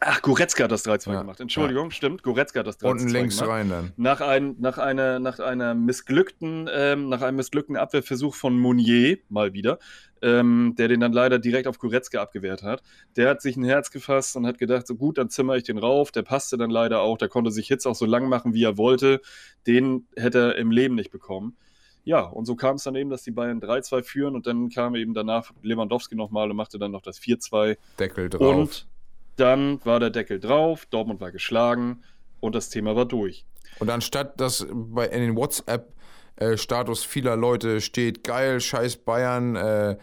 [0.00, 1.40] Ach, Goretzka hat das 3-2 ja, gemacht.
[1.40, 1.90] Entschuldigung, ja.
[1.90, 2.22] stimmt.
[2.22, 3.00] Goretzka hat das 3-2 gemacht.
[3.00, 3.92] Unten links rein dann.
[3.96, 9.54] Nach, ein, nach, einer, nach, einer missglückten, ähm, nach einem missglückten Abwehrversuch von Mounier, mal
[9.54, 9.78] wieder,
[10.22, 12.82] ähm, der den dann leider direkt auf Goretzka abgewehrt hat.
[13.16, 15.78] Der hat sich ein Herz gefasst und hat gedacht, so gut, dann zimmer ich den
[15.78, 16.12] rauf.
[16.12, 17.16] Der passte dann leider auch.
[17.16, 19.20] Der konnte sich Hitz auch so lang machen, wie er wollte.
[19.66, 21.56] Den hätte er im Leben nicht bekommen.
[22.04, 24.94] Ja, und so kam es dann eben, dass die Bayern 3-2 führen und dann kam
[24.94, 27.76] eben danach Lewandowski nochmal und machte dann noch das 4-2.
[27.98, 28.56] Deckel drauf.
[28.56, 28.86] Und
[29.36, 32.02] dann war der Deckel drauf, Dortmund war geschlagen
[32.40, 33.44] und das Thema war durch.
[33.78, 39.96] Und anstatt dass bei, in den WhatsApp-Status vieler Leute steht, geil, scheiß Bayern, äh,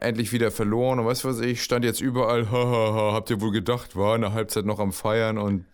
[0.00, 3.96] endlich wieder verloren und was weiß ich, stand jetzt überall, hahaha, habt ihr wohl gedacht,
[3.96, 5.64] war in der Halbzeit noch am Feiern und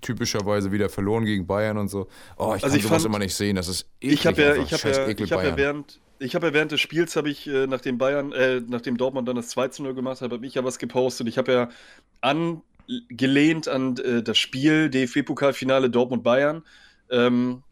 [0.00, 2.08] typischerweise wieder verloren gegen Bayern und so.
[2.36, 4.20] Oh, ich also kann ich sowas fand, immer nicht sehen, das ist eklig.
[4.20, 6.80] Ich habe ja, ich hab ja, ich hab ja während, ich habe ja während des
[6.80, 10.20] Spiels, habe ich, äh, nachdem Bayern, äh, nachdem Dortmund dann das 2 zu 0 gemacht
[10.20, 11.28] hat, habe ich ja was gepostet.
[11.28, 11.68] Ich habe ja
[12.20, 16.62] angelehnt an äh, das Spiel DFB-Pokalfinale Dortmund-Bayern,
[17.10, 17.62] ähm,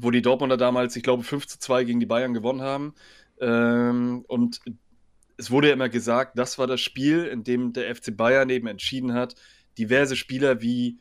[0.00, 2.94] wo die Dortmunder damals, ich glaube, 5 zu 2 gegen die Bayern gewonnen haben.
[3.40, 4.60] Ähm, und
[5.36, 8.66] es wurde ja immer gesagt, das war das Spiel, in dem der FC Bayern eben
[8.66, 9.34] entschieden hat,
[9.78, 10.98] diverse Spieler wie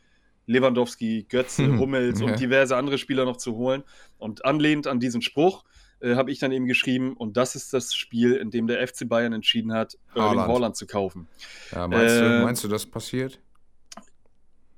[0.48, 2.26] Lewandowski, Götze, Hummels ja.
[2.26, 3.84] und diverse andere Spieler noch zu holen.
[4.18, 5.64] Und anlehnt an diesen Spruch
[6.00, 9.08] äh, habe ich dann eben geschrieben, und das ist das Spiel, in dem der FC
[9.08, 11.28] Bayern entschieden hat, Erling Haaland zu kaufen.
[11.72, 13.40] Ja, meinst, äh, du, meinst du, das passiert?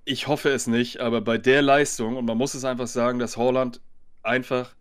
[0.06, 3.38] Ich hoffe es nicht, aber bei der Leistung, und man muss es einfach sagen, dass
[3.38, 3.80] Haaland
[4.24, 4.76] einfach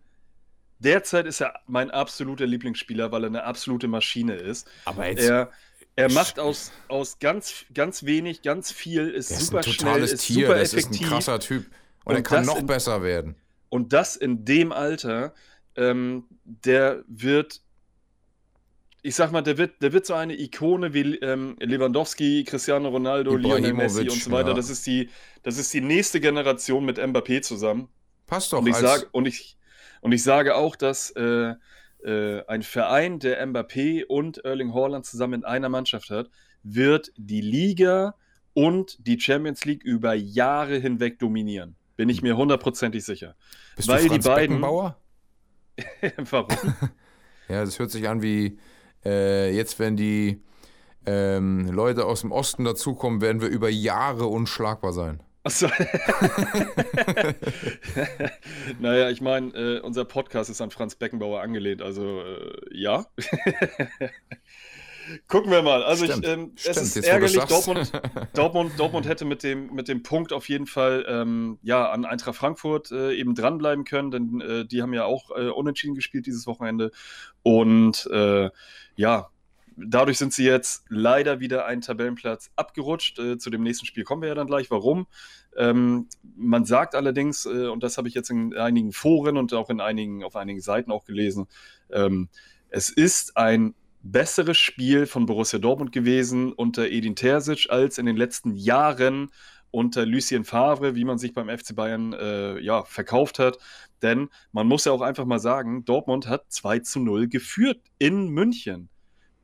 [0.79, 4.67] derzeit ist er mein absoluter Lieblingsspieler, weil er eine absolute Maschine ist.
[4.85, 5.27] Aber jetzt.
[5.27, 5.51] Er,
[5.99, 10.21] er macht aus, aus ganz, ganz wenig, ganz viel, ist super ist ein schnell, ist
[10.21, 11.01] Tier, super das effektiv.
[11.01, 11.65] ist ein krasser Typ.
[12.05, 13.35] Und, und er kann noch in, besser werden.
[13.69, 15.33] Und das in dem Alter
[15.75, 17.61] ähm, der wird,
[19.01, 23.35] ich sag mal, der wird, der wird so eine Ikone wie ähm, Lewandowski, Cristiano Ronaldo,
[23.35, 24.49] Lionel Messi und so weiter.
[24.49, 24.55] Ja.
[24.55, 25.09] Das, ist die,
[25.43, 27.87] das ist die nächste Generation mit Mbappé zusammen.
[28.27, 28.59] Passt doch.
[28.59, 29.57] Und ich, sag, und ich,
[30.01, 31.55] und ich sage auch, dass äh,
[32.03, 36.29] äh, ein Verein, der Mbappé und Erling Haaland zusammen in einer Mannschaft hat,
[36.63, 38.15] wird die Liga
[38.53, 41.75] und die Champions League über Jahre hinweg dominieren.
[41.95, 43.35] Bin ich mir hundertprozentig sicher.
[43.75, 44.61] Bist Weil du Franz die beiden.
[44.61, 44.97] Beckenbauer?
[46.29, 46.57] Warum?
[47.49, 48.57] ja, das hört sich an wie
[49.05, 50.41] äh, jetzt, wenn die
[51.05, 55.21] ähm, Leute aus dem Osten dazukommen, werden wir über Jahre unschlagbar sein.
[55.49, 55.67] Achso.
[58.79, 63.07] naja, ich meine, äh, unser Podcast ist an Franz Beckenbauer angelehnt, also äh, ja.
[65.27, 65.81] Gucken wir mal.
[65.81, 67.43] Also ich, ähm, es ist ärgerlich.
[67.45, 67.91] Dortmund,
[68.35, 72.35] Dortmund, Dortmund hätte mit dem, mit dem Punkt auf jeden Fall ähm, ja, an Eintracht
[72.35, 76.45] Frankfurt äh, eben dranbleiben können, denn äh, die haben ja auch äh, unentschieden gespielt dieses
[76.45, 76.91] Wochenende.
[77.41, 78.51] Und äh,
[78.95, 79.31] ja,
[79.85, 83.19] dadurch sind sie jetzt leider wieder einen Tabellenplatz abgerutscht.
[83.19, 84.69] Äh, zu dem nächsten Spiel kommen wir ja dann gleich.
[84.71, 85.07] Warum?
[85.55, 89.69] Ähm, man sagt allerdings, äh, und das habe ich jetzt in einigen Foren und auch
[89.69, 91.47] in einigen, auf einigen Seiten auch gelesen,
[91.91, 92.29] ähm,
[92.69, 98.15] es ist ein besseres Spiel von Borussia Dortmund gewesen unter Edin Terzic als in den
[98.15, 99.31] letzten Jahren
[99.71, 103.57] unter Lucien Favre, wie man sich beim FC Bayern äh, ja, verkauft hat.
[104.01, 108.29] Denn man muss ja auch einfach mal sagen, Dortmund hat 2 zu 0 geführt in
[108.29, 108.89] München.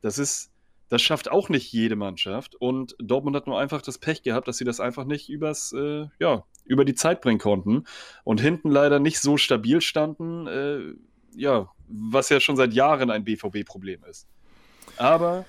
[0.02, 0.50] Das ist,
[0.88, 2.54] das schafft auch nicht jede Mannschaft.
[2.54, 6.06] Und Dortmund hat nur einfach das Pech gehabt, dass sie das einfach nicht übers, äh,
[6.18, 7.84] ja, über die Zeit bringen konnten.
[8.24, 10.94] Und hinten leider nicht so stabil standen, äh,
[11.36, 14.26] ja, was ja schon seit Jahren ein BVB-Problem ist.
[14.96, 15.44] Aber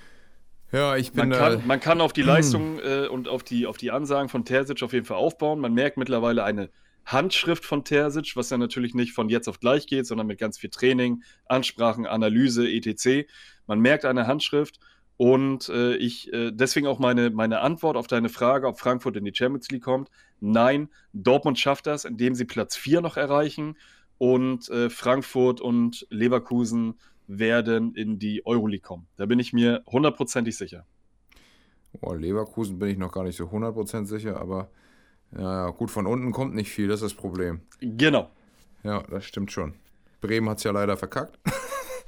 [0.71, 3.77] ja, ich bin man, kann, man kann auf die Leistung äh, und auf die, auf
[3.77, 5.59] die Ansagen von Terzic auf jeden Fall aufbauen.
[5.59, 6.69] Man merkt mittlerweile eine
[7.05, 10.57] Handschrift von Terzic, was ja natürlich nicht von jetzt auf gleich geht, sondern mit ganz
[10.57, 13.29] viel Training, Ansprachen, Analyse, etc.
[13.67, 14.79] Man merkt eine Handschrift
[15.17, 19.25] und äh, ich äh, deswegen auch meine, meine Antwort auf deine Frage, ob Frankfurt in
[19.25, 20.09] die Champions League kommt.
[20.39, 23.77] Nein, Dortmund schafft das, indem sie Platz 4 noch erreichen
[24.17, 26.95] und äh, Frankfurt und Leverkusen
[27.27, 29.07] werden in die Euroleague kommen.
[29.17, 30.85] Da bin ich mir hundertprozentig sicher.
[32.01, 34.69] Oh, Leverkusen bin ich noch gar nicht so hundertprozentig sicher, aber
[35.37, 37.61] ja, gut, von unten kommt nicht viel, das ist das Problem.
[37.81, 38.29] Genau.
[38.83, 39.73] Ja, das stimmt schon.
[40.21, 41.39] Bremen hat es ja leider verkackt.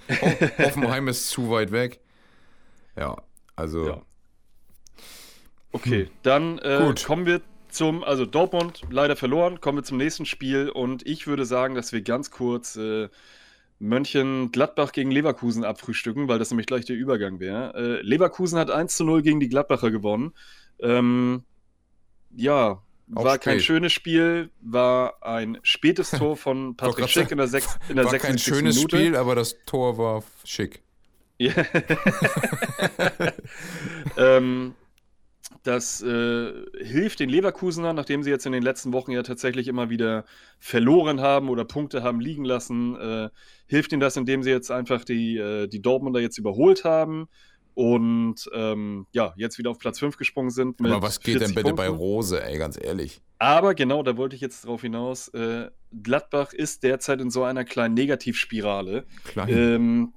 [0.09, 1.99] Hoffenheim ist zu weit weg.
[2.97, 3.17] Ja,
[3.55, 3.87] also.
[3.87, 4.01] Ja.
[5.71, 6.11] Okay, hm.
[6.23, 11.05] dann äh, kommen wir zum, also Dortmund leider verloren, kommen wir zum nächsten Spiel und
[11.05, 13.09] ich würde sagen, dass wir ganz kurz äh,
[13.79, 17.73] Mönchengladbach gegen Leverkusen abfrühstücken, weil das nämlich gleich der Übergang wäre.
[17.75, 20.33] Äh, Leverkusen hat 1 zu 0 gegen die Gladbacher gewonnen.
[20.79, 21.43] Ähm,
[22.35, 22.81] ja,
[23.15, 23.43] Auch war spät.
[23.43, 28.05] kein schönes Spiel, war ein spätes Tor von Patrick Schick in der, sechs, in der
[28.05, 28.21] war 76.
[28.21, 28.97] kein schönes Minute.
[28.97, 30.81] Spiel, aber das Tor war schick.
[34.17, 34.75] Ähm,
[35.63, 39.89] das äh, hilft den Leverkusenern, nachdem sie jetzt in den letzten Wochen ja tatsächlich immer
[39.89, 40.25] wieder
[40.57, 43.29] verloren haben oder Punkte haben liegen lassen, äh,
[43.67, 47.27] hilft ihnen das, indem sie jetzt einfach die, äh, die Dortmunder jetzt überholt haben
[47.79, 50.81] und ähm, ja, jetzt wieder auf Platz 5 gesprungen sind.
[50.81, 51.75] Aber was geht denn bitte Punkten.
[51.77, 53.21] bei Rose, ey, ganz ehrlich?
[53.37, 55.29] Aber genau, da wollte ich jetzt drauf hinaus.
[55.29, 55.69] Äh,
[56.03, 59.05] Gladbach ist derzeit in so einer kleinen Negativspirale.
[59.23, 59.47] Klein.
[59.47, 60.13] Ähm,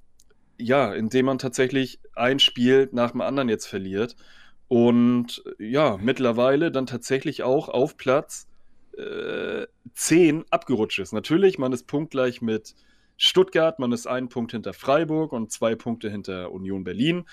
[0.58, 4.16] ja, indem man tatsächlich ein Spiel nach dem anderen jetzt verliert.
[4.66, 8.48] Und ja, mittlerweile dann tatsächlich auch auf Platz
[8.98, 11.12] äh, 10 abgerutscht ist.
[11.12, 12.74] Natürlich, man ist punktgleich mit
[13.24, 17.24] Stuttgart, man ist einen Punkt hinter Freiburg und zwei Punkte hinter Union Berlin.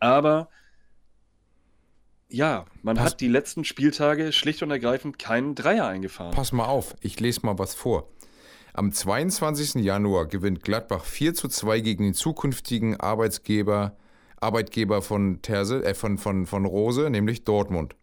[0.00, 0.48] Aber
[2.28, 6.34] ja, man pass, hat die letzten Spieltage schlicht und ergreifend keinen Dreier eingefahren.
[6.34, 8.08] Pass mal auf, ich lese mal was vor.
[8.72, 9.84] Am 22.
[9.84, 13.96] Januar gewinnt Gladbach 4 zu 2 gegen den zukünftigen Arbeitsgeber
[14.38, 17.94] Arbeitgeber von, Terse, äh, von, von, von Rose, nämlich Dortmund.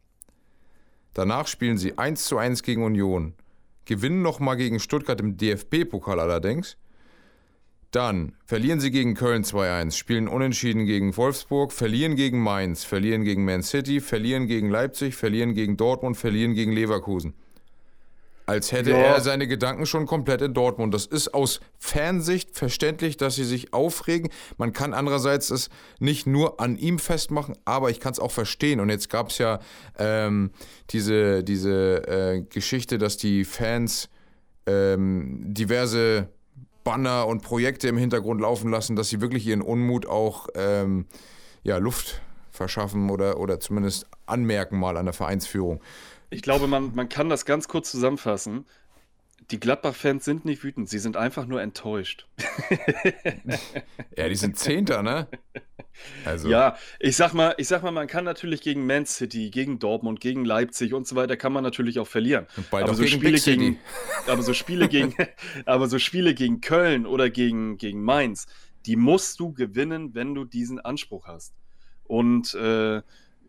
[1.13, 3.33] Danach spielen sie 1 zu 1 gegen Union,
[3.83, 6.77] gewinnen nochmal gegen Stuttgart im DFB-Pokal allerdings.
[7.93, 13.45] Dann verlieren sie gegen Köln 2-1, spielen unentschieden gegen Wolfsburg, verlieren gegen Mainz, verlieren gegen
[13.45, 17.35] Man City, verlieren gegen Leipzig, verlieren gegen Dortmund, verlieren gegen Leverkusen.
[18.47, 18.97] Als hätte ja.
[18.97, 20.91] er seine Gedanken schon komplett in Dortmund.
[20.91, 24.31] Das ist aus Fansicht verständlich, dass sie sich aufregen.
[24.57, 28.79] Man kann andererseits es nicht nur an ihm festmachen, aber ich kann es auch verstehen.
[28.79, 29.59] Und jetzt gab es ja
[29.99, 30.49] ähm,
[30.89, 34.09] diese, diese äh, Geschichte, dass die Fans
[34.65, 36.27] ähm, diverse
[36.83, 41.05] Banner und Projekte im Hintergrund laufen lassen, dass sie wirklich ihren Unmut auch ähm,
[41.63, 45.81] ja, Luft verschaffen oder, oder zumindest anmerken mal an der Vereinsführung.
[46.29, 48.65] Ich glaube, man, man kann das ganz kurz zusammenfassen.
[49.51, 52.27] Die Gladbach-Fans sind nicht wütend, sie sind einfach nur enttäuscht.
[54.17, 55.27] ja, die sind Zehnter, ne?
[56.25, 56.49] Also.
[56.49, 60.19] Ja, ich sag mal, ich sag mal, man kann natürlich gegen Man City, gegen Dortmund,
[60.19, 62.47] gegen Leipzig und so weiter, kann man natürlich auch verlieren.
[62.71, 63.79] aber so, Spiele gegen,
[64.25, 65.15] aber so Spiele gegen,
[65.65, 68.47] aber so Spiele gegen Köln oder gegen, gegen Mainz,
[68.85, 71.53] die musst du gewinnen, wenn du diesen Anspruch hast.
[72.05, 73.01] Und äh,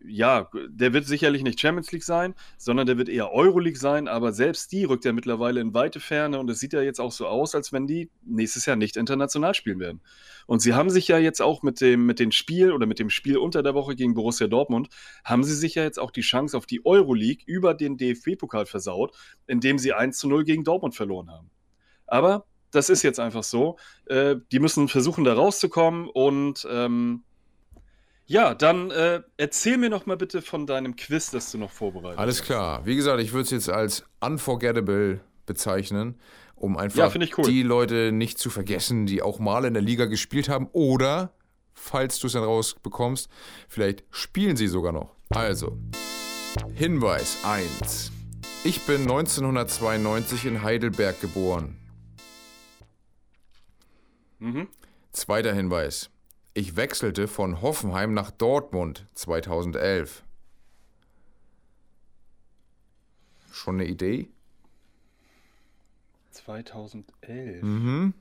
[0.03, 4.33] ja, der wird sicherlich nicht Champions League sein, sondern der wird eher Euroleague sein, aber
[4.33, 7.27] selbst die rückt ja mittlerweile in weite Ferne und es sieht ja jetzt auch so
[7.27, 10.01] aus, als wenn die nächstes Jahr nicht international spielen werden.
[10.47, 13.09] Und sie haben sich ja jetzt auch mit dem, mit dem Spiel oder mit dem
[13.09, 14.89] Spiel unter der Woche gegen Borussia Dortmund,
[15.23, 19.15] haben sie sich ja jetzt auch die Chance auf die Euroleague über den DFB-Pokal versaut,
[19.47, 21.49] indem sie 1 zu 0 gegen Dortmund verloren haben.
[22.07, 23.77] Aber das ist jetzt einfach so.
[24.05, 27.23] Äh, die müssen versuchen, da rauszukommen und ähm,
[28.27, 32.17] ja, dann äh, erzähl mir noch mal bitte von deinem Quiz, das du noch vorbereitet
[32.17, 32.45] Alles hast.
[32.45, 32.85] klar.
[32.85, 36.19] Wie gesagt, ich würde es jetzt als unforgettable bezeichnen,
[36.55, 37.45] um einfach ja, cool.
[37.45, 41.33] die Leute nicht zu vergessen, die auch mal in der Liga gespielt haben oder,
[41.73, 43.29] falls du es dann rausbekommst,
[43.67, 45.15] vielleicht spielen sie sogar noch.
[45.29, 45.77] Also,
[46.73, 48.11] Hinweis 1.
[48.63, 51.77] Ich bin 1992 in Heidelberg geboren.
[54.39, 54.67] Mhm.
[55.11, 56.09] Zweiter Hinweis.
[56.55, 60.23] Ich wechselte von Hoffenheim nach Dortmund 2011.
[63.51, 64.29] Schon eine Idee?
[66.31, 67.61] 2011.
[67.61, 68.13] Mhm.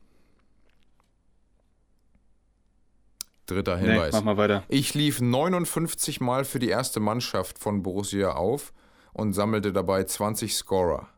[3.46, 4.12] Dritter Nee, Hinweis.
[4.12, 4.64] mach mal weiter.
[4.68, 8.72] Ich lief 59 Mal für die erste Mannschaft von Borussia auf
[9.12, 11.08] und sammelte dabei 20 Scorer.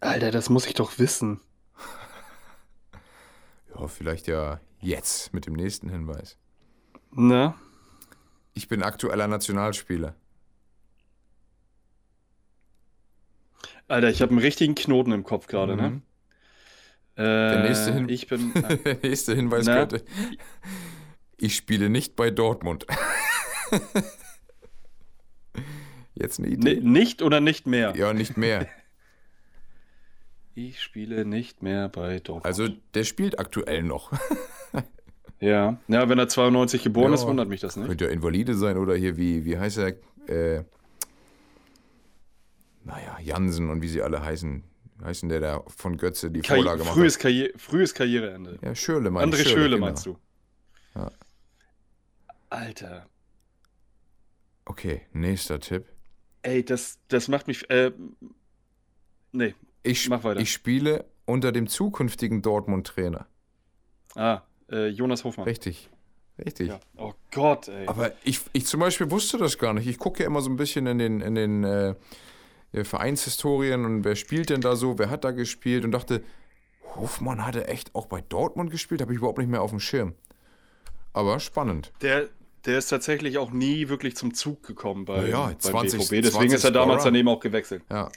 [0.00, 1.40] Alter, das muss ich doch wissen.
[3.78, 6.36] Ja, vielleicht ja jetzt mit dem nächsten Hinweis.
[7.12, 7.54] Ne?
[8.52, 10.14] Ich bin aktueller Nationalspieler.
[13.88, 15.90] Alter, ich habe einen richtigen Knoten im Kopf gerade, ne?
[15.90, 16.02] Mhm.
[17.16, 18.52] Äh, nächste Hin- Ich bin.
[18.84, 19.74] Der nächste Hinweis Na?
[19.76, 20.04] könnte.
[21.36, 22.86] Ich spiele nicht bei Dortmund.
[26.14, 26.80] Jetzt eine Ni- Idee?
[26.80, 27.94] nicht oder nicht mehr?
[27.96, 28.68] Ja, nicht mehr.
[30.54, 32.46] Ich spiele nicht mehr bei Dortmund.
[32.46, 34.12] Also der spielt aktuell noch.
[35.40, 35.78] ja.
[35.88, 37.14] ja, wenn er 92 geboren Ja.
[37.14, 37.88] ist, wundert mich das nicht.
[37.88, 39.88] Könnte ja Invalide sein oder hier, wie, wie heißt er?
[40.28, 40.64] Äh,
[42.84, 44.62] naja, Jansen und wie sie alle heißen.
[45.22, 46.94] Denn der, der von Götze die Karri Vorlage macht?
[46.94, 48.58] frühes, Karriere frühes Karriereende.
[48.62, 49.48] Ja, Schöle, meine André ich.
[49.48, 49.86] Schöle, genau.
[49.86, 50.16] meinst du?
[50.94, 51.10] Ja.
[52.48, 53.06] Alter.
[54.64, 55.86] Okay, nächster Tipp.
[56.42, 57.68] Ey, das, das macht mich.
[57.70, 57.92] Äh,
[59.32, 59.54] nee.
[59.84, 60.40] Ich, Mach weiter.
[60.40, 63.26] ich spiele unter dem zukünftigen Dortmund-Trainer.
[64.16, 65.46] Ah, äh, Jonas Hofmann.
[65.46, 65.90] Richtig.
[66.44, 66.68] Richtig.
[66.68, 66.80] Ja.
[66.96, 67.86] Oh Gott, ey.
[67.86, 69.86] Aber ich, ich zum Beispiel wusste das gar nicht.
[69.86, 71.94] Ich gucke ja immer so ein bisschen in den, in den äh,
[72.72, 76.24] äh, Vereinshistorien und wer spielt denn da so, wer hat da gespielt und dachte,
[76.96, 80.14] Hofmann hatte echt auch bei Dortmund gespielt, habe ich überhaupt nicht mehr auf dem Schirm.
[81.12, 81.92] Aber spannend.
[82.02, 82.28] Der,
[82.64, 86.10] der ist tatsächlich auch nie wirklich zum Zug gekommen bei, Ja, ja, beim 20 BVB.
[86.10, 87.84] Deswegen 20 ist er damals daneben auch gewechselt.
[87.90, 88.10] Ja.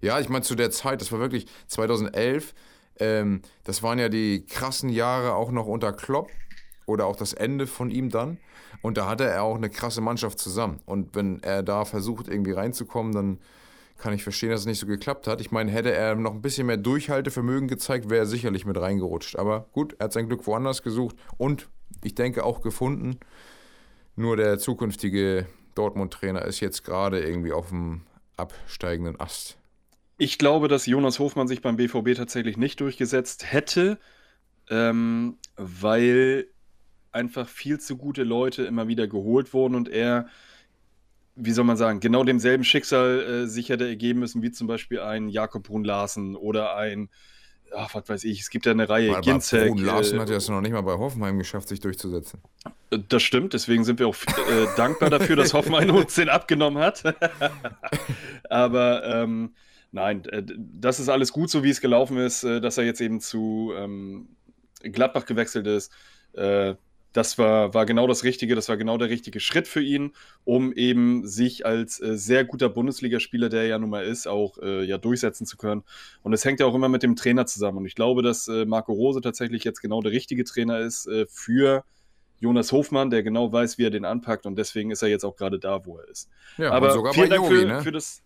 [0.00, 2.54] Ja, ich meine, zu der Zeit, das war wirklich 2011,
[2.98, 6.30] ähm, das waren ja die krassen Jahre auch noch unter Klopp
[6.86, 8.38] oder auch das Ende von ihm dann.
[8.82, 10.80] Und da hatte er auch eine krasse Mannschaft zusammen.
[10.84, 13.38] Und wenn er da versucht, irgendwie reinzukommen, dann
[13.96, 15.40] kann ich verstehen, dass es nicht so geklappt hat.
[15.40, 19.36] Ich meine, hätte er noch ein bisschen mehr Durchhaltevermögen gezeigt, wäre er sicherlich mit reingerutscht.
[19.36, 21.68] Aber gut, er hat sein Glück woanders gesucht und
[22.02, 23.18] ich denke auch gefunden.
[24.16, 28.02] Nur der zukünftige Dortmund-Trainer ist jetzt gerade irgendwie auf dem
[28.36, 29.56] absteigenden Ast.
[30.24, 33.98] Ich glaube, dass Jonas Hofmann sich beim BVB tatsächlich nicht durchgesetzt hätte,
[34.70, 36.46] ähm, weil
[37.12, 40.28] einfach viel zu gute Leute immer wieder geholt wurden und er,
[41.36, 45.00] wie soll man sagen, genau demselben Schicksal äh, sich hätte ergeben müssen, wie zum Beispiel
[45.00, 47.10] ein Jakob Brun Larsen oder ein,
[47.76, 49.68] ach, was weiß ich, es gibt ja eine Reihe, Ginzek.
[49.68, 52.40] Brun Larsen äh, hat ja es noch nicht mal bei Hoffenheim geschafft, sich durchzusetzen.
[53.10, 57.02] Das stimmt, deswegen sind wir auch äh, dankbar dafür, dass Hoffenheim uns den abgenommen hat.
[58.48, 59.52] Aber ähm,
[59.94, 60.22] nein,
[60.58, 63.72] das ist alles gut, so wie es gelaufen ist, äh, dass er jetzt eben zu
[63.76, 64.28] ähm,
[64.82, 65.92] Gladbach gewechselt ist.
[66.32, 66.74] Äh,
[67.12, 70.72] das war, war genau das Richtige, das war genau der richtige Schritt für ihn, um
[70.72, 74.82] eben sich als äh, sehr guter Bundesligaspieler, der er ja nun mal ist, auch äh,
[74.84, 75.84] ja durchsetzen zu können.
[76.24, 77.78] Und es hängt ja auch immer mit dem Trainer zusammen.
[77.78, 81.84] Und ich glaube, dass äh, Marco Rose tatsächlich jetzt genau der richtige Trainer ist für
[82.40, 85.36] Jonas Hofmann, der genau weiß, wie er den anpackt und deswegen ist er jetzt auch
[85.36, 86.28] gerade da, wo er ist.
[86.58, 87.82] Ja, Aber sogar vielen bei Dank Yogi, für, ne?
[87.82, 88.23] für das.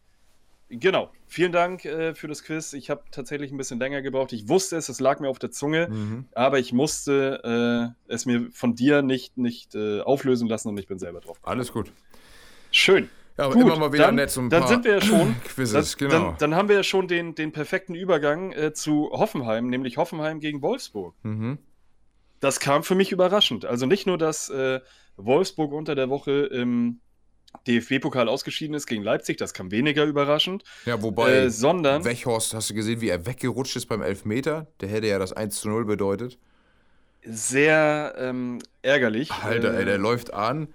[0.70, 2.74] Genau, vielen Dank äh, für das Quiz.
[2.74, 4.32] Ich habe tatsächlich ein bisschen länger gebraucht.
[4.34, 6.26] Ich wusste es, es lag mir auf der Zunge, Mhm.
[6.34, 10.86] aber ich musste äh, es mir von dir nicht, nicht äh, auflösen lassen und ich
[10.86, 11.38] bin selber drauf.
[11.42, 11.90] Alles gut.
[12.70, 13.08] Schön.
[13.38, 15.00] Ja, aber Gut, immer mal wieder dann, nett so ein dann paar sind wir ja
[15.00, 15.36] schon.
[15.44, 16.24] Quizzes, dann, genau.
[16.30, 20.40] dann, dann haben wir ja schon den, den perfekten Übergang äh, zu Hoffenheim, nämlich Hoffenheim
[20.40, 21.14] gegen Wolfsburg.
[21.22, 21.58] mhm.
[22.40, 23.64] Das kam für mich überraschend.
[23.64, 24.80] Also nicht nur, dass äh,
[25.16, 27.00] Wolfsburg unter der Woche im
[27.66, 32.70] DFB-Pokal ausgeschieden ist gegen Leipzig, das kam weniger überraschend, Ja, wobei, äh, sondern Wechhorst, hast
[32.70, 34.66] du gesehen, wie er weggerutscht ist beim Elfmeter?
[34.80, 36.38] Der hätte ja das 1 zu 0 bedeutet.
[37.24, 39.30] sehr ähm, ärgerlich.
[39.32, 40.68] Alter, äh, ey, der läuft an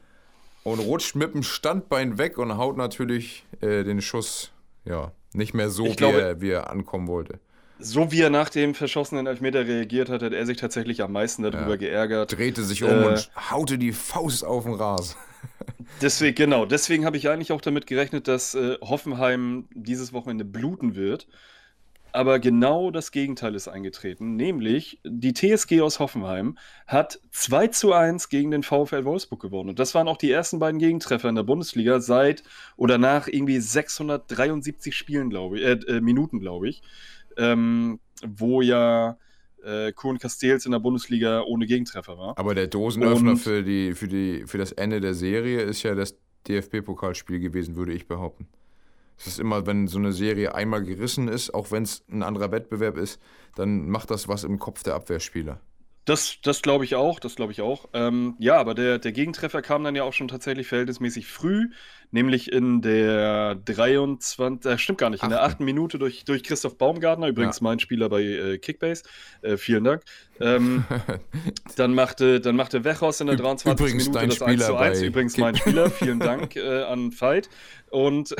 [0.63, 4.51] und rutscht mit dem Standbein weg und haut natürlich äh, den Schuss,
[4.85, 7.39] ja, nicht mehr so, wie, glaube- er, wie er ankommen wollte.
[7.79, 11.41] So wie er nach dem verschossenen Elfmeter reagiert hat, hat er sich tatsächlich am meisten
[11.43, 11.75] darüber Ja.
[11.75, 12.37] geärgert.
[12.37, 15.15] Drehte sich um Äh, und haute die Faust auf den Rasen.
[16.01, 20.95] Deswegen, genau, deswegen habe ich eigentlich auch damit gerechnet, dass äh, Hoffenheim dieses Wochenende bluten
[20.95, 21.27] wird.
[22.15, 28.29] Aber genau das Gegenteil ist eingetreten, nämlich die TSG aus Hoffenheim hat 2 zu 1
[28.29, 29.69] gegen den VfL Wolfsburg gewonnen.
[29.69, 32.43] Und das waren auch die ersten beiden Gegentreffer in der Bundesliga seit
[32.77, 36.83] oder nach irgendwie 673 Spielen, glaube ich, äh, äh, Minuten, glaube ich,
[37.35, 39.17] ähm, wo ja
[39.63, 42.37] äh, Kuhn Castells in der Bundesliga ohne Gegentreffer war.
[42.37, 45.95] Aber der Dosenöffner Und- für, die, für, die, für das Ende der Serie ist ja
[45.95, 46.15] das
[46.47, 48.47] DFB-Pokalspiel gewesen, würde ich behaupten.
[49.17, 52.51] Es ist immer, wenn so eine Serie einmal gerissen ist, auch wenn es ein anderer
[52.51, 53.19] Wettbewerb ist,
[53.55, 55.59] dann macht das was im Kopf der Abwehrspieler.
[56.05, 57.87] Das, das glaube ich auch, das glaube ich auch.
[57.93, 61.69] Ähm, ja, aber der, der Gegentreffer kam dann ja auch schon tatsächlich verhältnismäßig früh,
[62.11, 66.77] nämlich in der 23, äh, stimmt gar nicht, in der achten Minute durch, durch Christoph
[66.77, 67.63] Baumgartner, übrigens ja.
[67.63, 69.03] mein Spieler bei äh, Kickbase.
[69.41, 70.03] Äh, vielen Dank.
[70.41, 70.83] Ähm,
[71.77, 73.79] dann machte, dann machte Wechhaus in der 23.
[73.79, 75.01] Übrigens Minute das 1 zu 1.
[75.03, 77.49] Übrigens mein Spieler, vielen Dank äh, an Veit.
[77.93, 78.35] Und,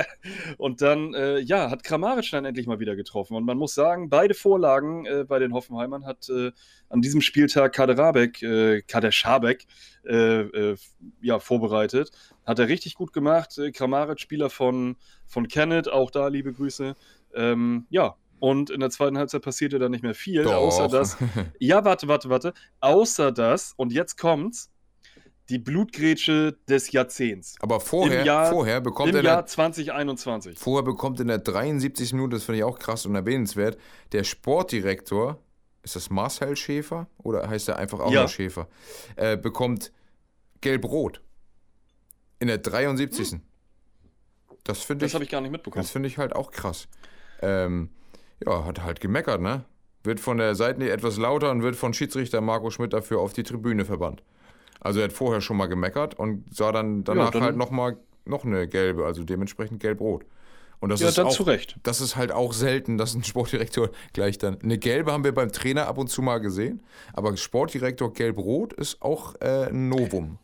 [0.56, 3.36] und dann, äh, ja, hat Kramaric dann endlich mal wieder getroffen.
[3.36, 6.52] Und man muss sagen, beide Vorlagen äh, bei den Hoffenheimern hat äh,
[6.88, 9.66] an diesem Spieltag Kader Rabeck, äh, Kader Schabek,
[10.06, 10.76] äh, äh,
[11.20, 12.12] ja, vorbereitet.
[12.46, 13.60] Hat er richtig gut gemacht.
[13.74, 14.96] Kramaric, Spieler von,
[15.26, 16.96] von Kenneth, auch da liebe Grüße.
[17.34, 20.54] Ähm, ja, und in der zweiten Halbzeit passierte dann nicht mehr viel, Doch.
[20.54, 21.18] außer dass.
[21.58, 22.54] Ja, warte, warte, warte.
[22.80, 24.70] Außer dass, und jetzt kommt's,
[25.50, 27.56] die Blutgrätsche des Jahrzehnts.
[27.60, 30.58] Aber vorher, Im Jahr, vorher bekommt im er Jahr 2021.
[30.58, 32.12] Vorher bekommt in der 73.
[32.14, 33.76] Minute, das finde ich auch krass und erwähnenswert,
[34.12, 35.38] der Sportdirektor,
[35.82, 38.20] ist das Marcel Schäfer oder heißt er einfach auch Ja.
[38.20, 38.68] nur Schäfer,
[39.16, 39.92] äh, bekommt
[40.62, 41.20] gelb-rot.
[42.38, 43.40] In der 73.
[44.64, 45.82] Das finde Das ich, habe ich gar nicht mitbekommen.
[45.82, 46.88] das finde ich halt auch krass.
[47.42, 47.90] Ähm,
[48.46, 49.64] ja, hat halt gemeckert, ne?
[50.02, 53.42] Wird von der Seitenlinie etwas lauter und wird von Schiedsrichter Marco Schmidt dafür auf die
[53.42, 54.22] Tribüne verbannt.
[54.80, 57.96] Also er hat vorher schon mal gemeckert und sah dann danach dann- halt nochmal
[58.26, 60.24] noch eine gelbe, also dementsprechend gelb-rot.
[60.80, 61.76] Und das Ja, ist dann auch, zu Recht.
[61.82, 64.60] Das ist halt auch selten, dass ein Sportdirektor gleich dann.
[64.62, 66.82] Eine gelbe haben wir beim Trainer ab und zu mal gesehen,
[67.14, 70.38] aber Sportdirektor gelb-rot ist auch äh, ein Novum.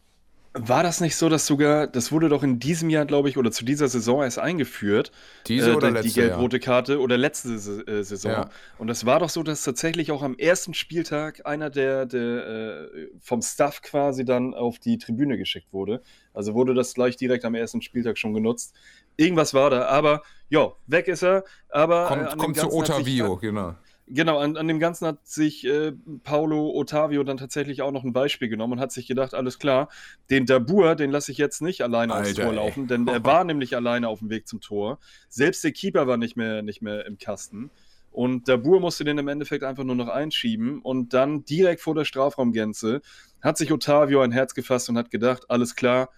[0.53, 3.53] War das nicht so, dass sogar, das wurde doch in diesem Jahr, glaube ich, oder
[3.53, 5.13] zu dieser Saison erst eingeführt,
[5.47, 8.33] Diese äh, oder die, die letzte gelb-rote Karte oder letzte äh, Saison.
[8.33, 8.51] Ja.
[8.77, 13.09] Und das war doch so, dass tatsächlich auch am ersten Spieltag einer der, der äh,
[13.21, 16.03] vom Staff quasi dann auf die Tribüne geschickt wurde.
[16.35, 18.75] Also wurde das gleich direkt am ersten Spieltag schon genutzt.
[19.17, 21.45] Irgendwas war da, aber ja, weg ist er.
[21.69, 23.77] Aber äh, Kommt, dem kommt zu Otavio, genau.
[24.13, 25.93] Genau, an, an dem Ganzen hat sich äh,
[26.25, 29.89] Paulo Ottavio dann tatsächlich auch noch ein Beispiel genommen und hat sich gedacht, alles klar,
[30.31, 32.57] den Dabur, den lasse ich jetzt nicht alleine aufs Alter, Tor ey.
[32.57, 34.99] laufen, denn er war nämlich alleine auf dem Weg zum Tor.
[35.29, 37.71] Selbst der Keeper war nicht mehr, nicht mehr im Kasten.
[38.11, 42.05] Und Dabur musste den im Endeffekt einfach nur noch einschieben und dann direkt vor der
[42.05, 43.03] Strafraumgrenze
[43.41, 46.11] hat sich Ottavio ein Herz gefasst und hat gedacht, alles klar,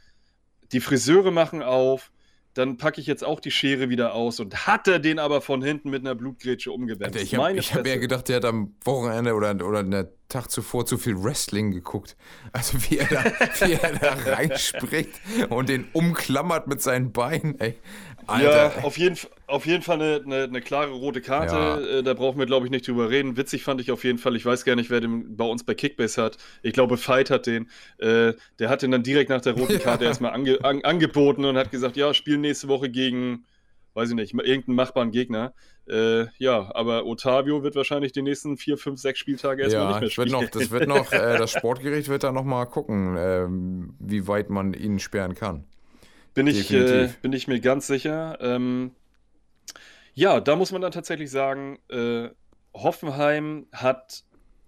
[0.72, 2.10] die Friseure machen auf,
[2.54, 5.62] dann packe ich jetzt auch die Schere wieder aus und hat er den aber von
[5.62, 7.16] hinten mit einer Blutgrätsche umgewendet.
[7.16, 10.86] Alter, ich habe hab ja gedacht, der hat am Wochenende oder, oder der Tag zuvor
[10.86, 12.16] zu viel Wrestling geguckt.
[12.52, 13.24] Also wie er da,
[13.66, 15.14] wie er da reinspringt
[15.50, 17.76] und den umklammert mit seinen Beinen, ey.
[18.26, 18.72] Alter.
[18.76, 21.54] Ja, auf jeden, auf jeden Fall eine, eine, eine klare rote Karte.
[21.54, 21.98] Ja.
[21.98, 23.36] Äh, da brauchen wir, glaube ich, nicht drüber reden.
[23.36, 24.36] Witzig fand ich auf jeden Fall.
[24.36, 26.38] Ich weiß gar nicht, wer den bei uns bei Kickbase hat.
[26.62, 27.68] Ich glaube, Fight hat den.
[27.98, 31.56] Äh, der hat den dann direkt nach der roten Karte erstmal ange, an, angeboten und
[31.56, 33.44] hat gesagt: Ja, spielen nächste Woche gegen,
[33.94, 35.52] weiß ich nicht, irgendeinen machbaren Gegner.
[35.88, 40.00] Äh, ja, aber Otavio wird wahrscheinlich die nächsten vier, fünf, sechs Spieltage erstmal Ja, nicht
[40.00, 40.32] mehr das wird spielen.
[40.32, 44.50] noch, das wird noch, äh, das Sportgericht wird da noch mal gucken, ähm, wie weit
[44.50, 45.64] man ihn sperren kann.
[46.34, 48.38] Bin ich, äh, bin ich mir ganz sicher.
[48.40, 48.92] Ähm,
[50.14, 52.28] ja, da muss man dann tatsächlich sagen, äh,
[52.74, 54.24] Hoffenheim hat,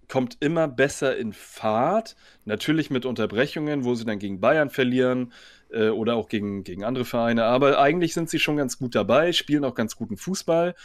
[0.07, 2.15] kommt immer besser in Fahrt.
[2.45, 5.33] Natürlich mit Unterbrechungen, wo sie dann gegen Bayern verlieren
[5.71, 7.45] äh, oder auch gegen, gegen andere Vereine.
[7.45, 10.75] Aber eigentlich sind sie schon ganz gut dabei, spielen auch ganz guten Fußball,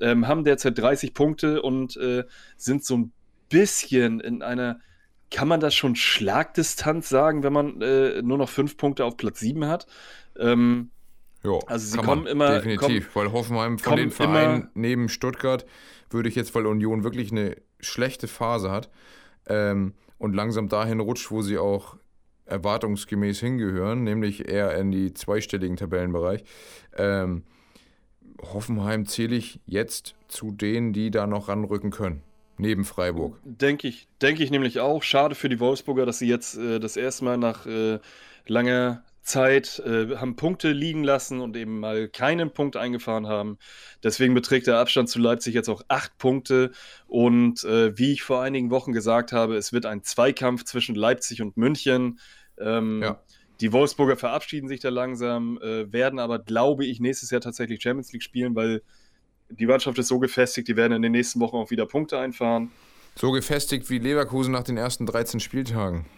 [0.00, 2.24] ähm, haben derzeit 30 Punkte und äh,
[2.56, 3.12] sind so ein
[3.48, 4.80] bisschen in einer,
[5.30, 9.40] kann man das schon Schlagdistanz sagen, wenn man äh, nur noch fünf Punkte auf Platz
[9.40, 9.86] 7 hat?
[10.38, 10.90] Ähm,
[11.42, 15.64] Ja, Also sie kommen immer- Definitiv, weil Hoffenheim von kommen den Vereinen neben Stuttgart
[16.10, 18.90] würde ich jetzt, weil Union wirklich eine schlechte Phase hat
[19.46, 21.96] ähm, und langsam dahin rutscht, wo sie auch
[22.50, 26.44] erwartungsgemäß hingehören, nämlich eher in die zweistelligen Tabellenbereich.
[26.96, 27.44] Ähm,
[28.42, 32.22] Hoffenheim zähle ich jetzt zu denen, die da noch ranrücken können,
[32.56, 33.38] neben Freiburg.
[33.44, 35.02] Denke ich, denke ich nämlich auch.
[35.02, 37.98] Schade für die Wolfsburger, dass sie jetzt äh, das erste Mal nach äh,
[38.46, 43.58] langer Zeit äh, haben Punkte liegen lassen und eben mal keinen Punkt eingefahren haben.
[44.02, 46.72] Deswegen beträgt der Abstand zu Leipzig jetzt auch acht Punkte.
[47.06, 51.42] Und äh, wie ich vor einigen Wochen gesagt habe, es wird ein Zweikampf zwischen Leipzig
[51.42, 52.18] und München.
[52.60, 53.20] Ähm, Ja.
[53.60, 58.10] Die Wolfsburger verabschieden sich da langsam, äh, werden aber, glaube ich, nächstes Jahr tatsächlich Champions
[58.12, 58.80] League spielen, weil
[59.50, 62.70] die Mannschaft ist so gefestigt, die werden in den nächsten Wochen auch wieder Punkte einfahren.
[63.16, 66.06] So gefestigt wie Leverkusen nach den ersten 13 Spieltagen.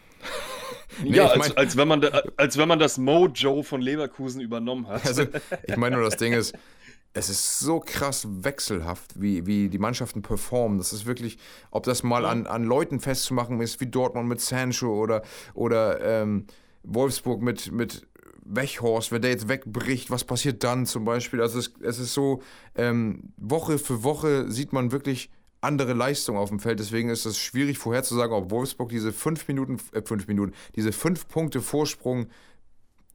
[1.02, 3.80] Nee, ja, ich als, mein- als, wenn man da, als wenn man das Mojo von
[3.80, 5.06] Leverkusen übernommen hat.
[5.06, 5.24] Also,
[5.66, 6.54] ich meine nur, das Ding ist,
[7.14, 10.78] es ist so krass wechselhaft, wie, wie die Mannschaften performen.
[10.78, 11.38] Das ist wirklich,
[11.70, 15.22] ob das mal an, an Leuten festzumachen ist, wie Dortmund mit Sancho oder,
[15.54, 16.46] oder ähm,
[16.82, 18.06] Wolfsburg mit, mit
[18.44, 21.40] Wechhorst, wenn der jetzt wegbricht, was passiert dann zum Beispiel?
[21.40, 22.42] Also es, es ist so,
[22.74, 26.80] ähm, Woche für Woche sieht man wirklich andere Leistung auf dem Feld.
[26.80, 31.28] Deswegen ist es schwierig vorherzusagen, ob Wolfsburg diese fünf Minuten, äh, fünf Minuten, diese fünf
[31.28, 32.26] Punkte Vorsprung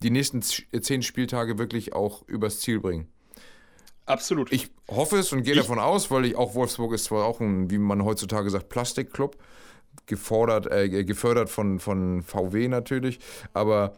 [0.03, 3.07] die nächsten zehn Spieltage wirklich auch übers Ziel bringen.
[4.07, 4.51] Absolut.
[4.51, 7.39] Ich hoffe es und gehe ich, davon aus, weil ich auch Wolfsburg ist zwar auch
[7.41, 9.37] ein, wie man heutzutage sagt, Plastikclub,
[10.05, 13.19] gefordert, äh, gefördert von, von VW natürlich,
[13.53, 13.97] aber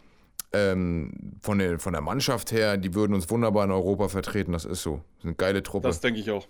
[0.51, 4.65] ähm, von, der, von der Mannschaft her, die würden uns wunderbar in Europa vertreten, das
[4.65, 4.95] ist so.
[4.95, 5.87] Das ist eine geile Truppe.
[5.87, 6.47] Das denke ich auch.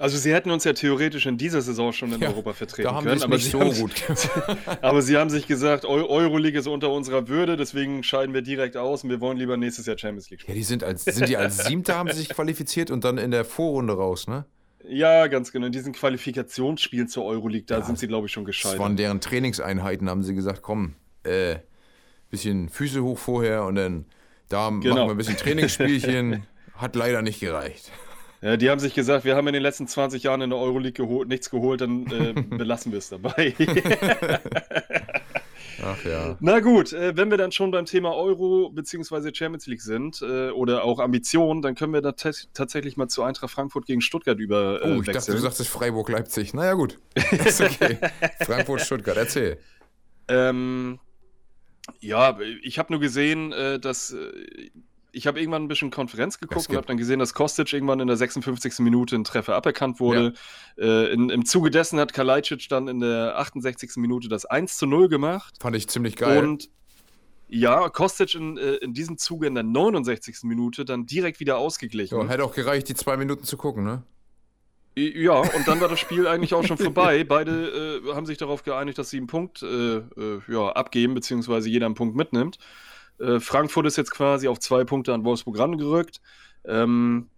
[0.00, 2.94] Also sie hätten uns ja theoretisch in dieser Saison schon in ja, Europa vertreten da
[2.94, 4.02] haben können, aber nicht so haben, gut.
[4.80, 9.04] aber sie haben sich gesagt, Euroleague ist unter unserer Würde, deswegen scheiden wir direkt aus
[9.04, 10.56] und wir wollen lieber nächstes Jahr Champions League spielen.
[10.56, 13.30] Ja, die sind als sind die als Siebter haben sie sich qualifiziert und dann in
[13.30, 14.46] der Vorrunde raus, ne?
[14.88, 15.66] Ja, ganz genau.
[15.66, 18.78] In diesen Qualifikationsspielen zur Euroleague, da ja, sind sie, glaube ich, schon gescheitert.
[18.78, 20.94] Waren deren Trainingseinheiten, haben sie gesagt, komm,
[21.24, 21.56] äh,
[22.30, 24.06] bisschen Füße hoch vorher und dann
[24.48, 24.94] da genau.
[24.94, 26.46] machen wir ein bisschen Trainingsspielchen.
[26.74, 27.92] Hat leider nicht gereicht.
[28.42, 30.92] Ja, die haben sich gesagt, wir haben in den letzten 20 Jahren in der Euroleague
[30.92, 33.54] geholt, nichts geholt, dann äh, belassen wir es dabei.
[35.82, 36.36] Ach ja.
[36.40, 39.32] Na gut, äh, wenn wir dann schon beim Thema Euro bzw.
[39.34, 43.50] Champions League sind äh, oder auch Ambitionen, dann können wir da tatsächlich mal zu Eintracht
[43.50, 44.82] Frankfurt gegen Stuttgart über.
[44.82, 45.14] Äh, oh, ich wechseln.
[45.14, 46.54] dachte, du sagst es Freiburg-Leipzig.
[46.54, 46.98] Naja, gut.
[47.44, 47.98] Ist okay.
[48.42, 49.58] Frankfurt-Stuttgart, erzähl.
[50.28, 50.98] Ähm,
[52.00, 54.70] ja, ich habe nur gesehen, äh, dass äh,
[55.12, 58.06] ich habe irgendwann ein bisschen Konferenz geguckt und habe dann gesehen, dass Kostic irgendwann in
[58.06, 58.78] der 56.
[58.80, 60.34] Minute ein Treffer aberkannt wurde.
[60.76, 60.84] Ja.
[60.84, 63.92] Äh, in, Im Zuge dessen hat Kalajdzic dann in der 68.
[63.96, 65.54] Minute das 1 zu 0 gemacht.
[65.60, 66.44] Fand ich ziemlich geil.
[66.44, 66.68] Und
[67.48, 70.44] ja, Kostic in, äh, in diesem Zuge in der 69.
[70.44, 72.18] Minute dann direkt wieder ausgeglichen.
[72.18, 74.02] Ja, hätte auch gereicht, die zwei Minuten zu gucken, ne?
[74.96, 77.24] Ja, und dann war das Spiel eigentlich auch schon vorbei.
[77.28, 81.68] Beide äh, haben sich darauf geeinigt, dass sie einen Punkt äh, äh, ja, abgeben, beziehungsweise
[81.68, 82.58] jeder einen Punkt mitnimmt.
[83.20, 86.20] Äh, Frankfurt ist jetzt quasi auf zwei Punkte an Wolfsburg rangerückt.
[86.64, 87.28] Ähm,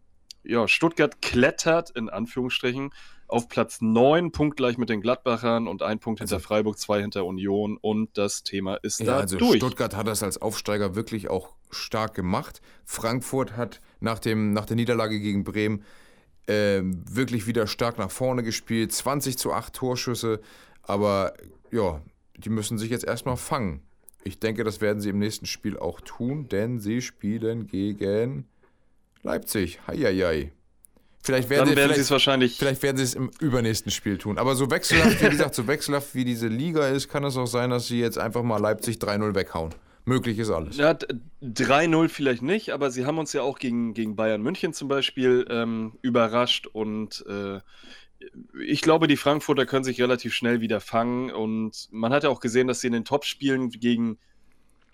[0.45, 2.91] ja, Stuttgart klettert in Anführungsstrichen
[3.28, 7.24] auf Platz 9, punktgleich mit den Gladbachern und ein Punkt hinter also, Freiburg, zwei hinter
[7.24, 9.57] Union und das Thema ist ja, da also durch.
[9.57, 12.61] Stuttgart hat das als Aufsteiger wirklich auch stark gemacht.
[12.85, 15.85] Frankfurt hat nach, dem, nach der Niederlage gegen Bremen
[16.47, 18.93] äh, wirklich wieder stark nach vorne gespielt.
[18.93, 20.41] 20 zu 8 Torschüsse,
[20.83, 21.33] aber
[21.70, 22.03] ja,
[22.37, 23.83] die müssen sich jetzt erstmal fangen.
[24.25, 28.47] Ich denke, das werden sie im nächsten Spiel auch tun, denn sie spielen gegen
[29.23, 29.81] Leipzig.
[29.87, 30.53] Heieiei.
[31.25, 32.59] Vielleicht werden, Dann sie, werden sie es wahrscheinlich.
[32.59, 34.39] Vielleicht werden sie es im übernächsten Spiel tun.
[34.39, 37.70] Aber so wechselhaft, wie gesagt, so wechselhaft wie diese Liga ist, kann es auch sein,
[37.70, 39.73] dass sie jetzt einfach mal Leipzig 3-0 weghauen.
[40.05, 40.79] Möglich ist alles.
[40.79, 40.97] Ja,
[41.45, 45.47] 3-0 vielleicht nicht, aber sie haben uns ja auch gegen, gegen Bayern München zum Beispiel
[45.49, 47.61] ähm, überrascht und äh,
[48.64, 52.41] ich glaube, die Frankfurter können sich relativ schnell wieder fangen und man hat ja auch
[52.41, 54.18] gesehen, dass sie in den Topspielen gegen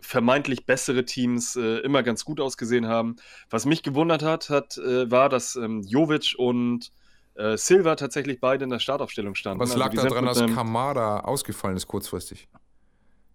[0.01, 3.17] vermeintlich bessere Teams äh, immer ganz gut ausgesehen haben.
[3.51, 6.93] Was mich gewundert hat, hat äh, war, dass ähm, Jovic und
[7.35, 9.61] äh, Silva tatsächlich beide in der Startaufstellung standen.
[9.61, 12.49] Was also lag also daran, dass Kamada ausgefallen ist kurzfristig?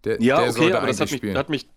[0.04, 1.68] Der, ja, der okay, aber das hat mich, hat mich,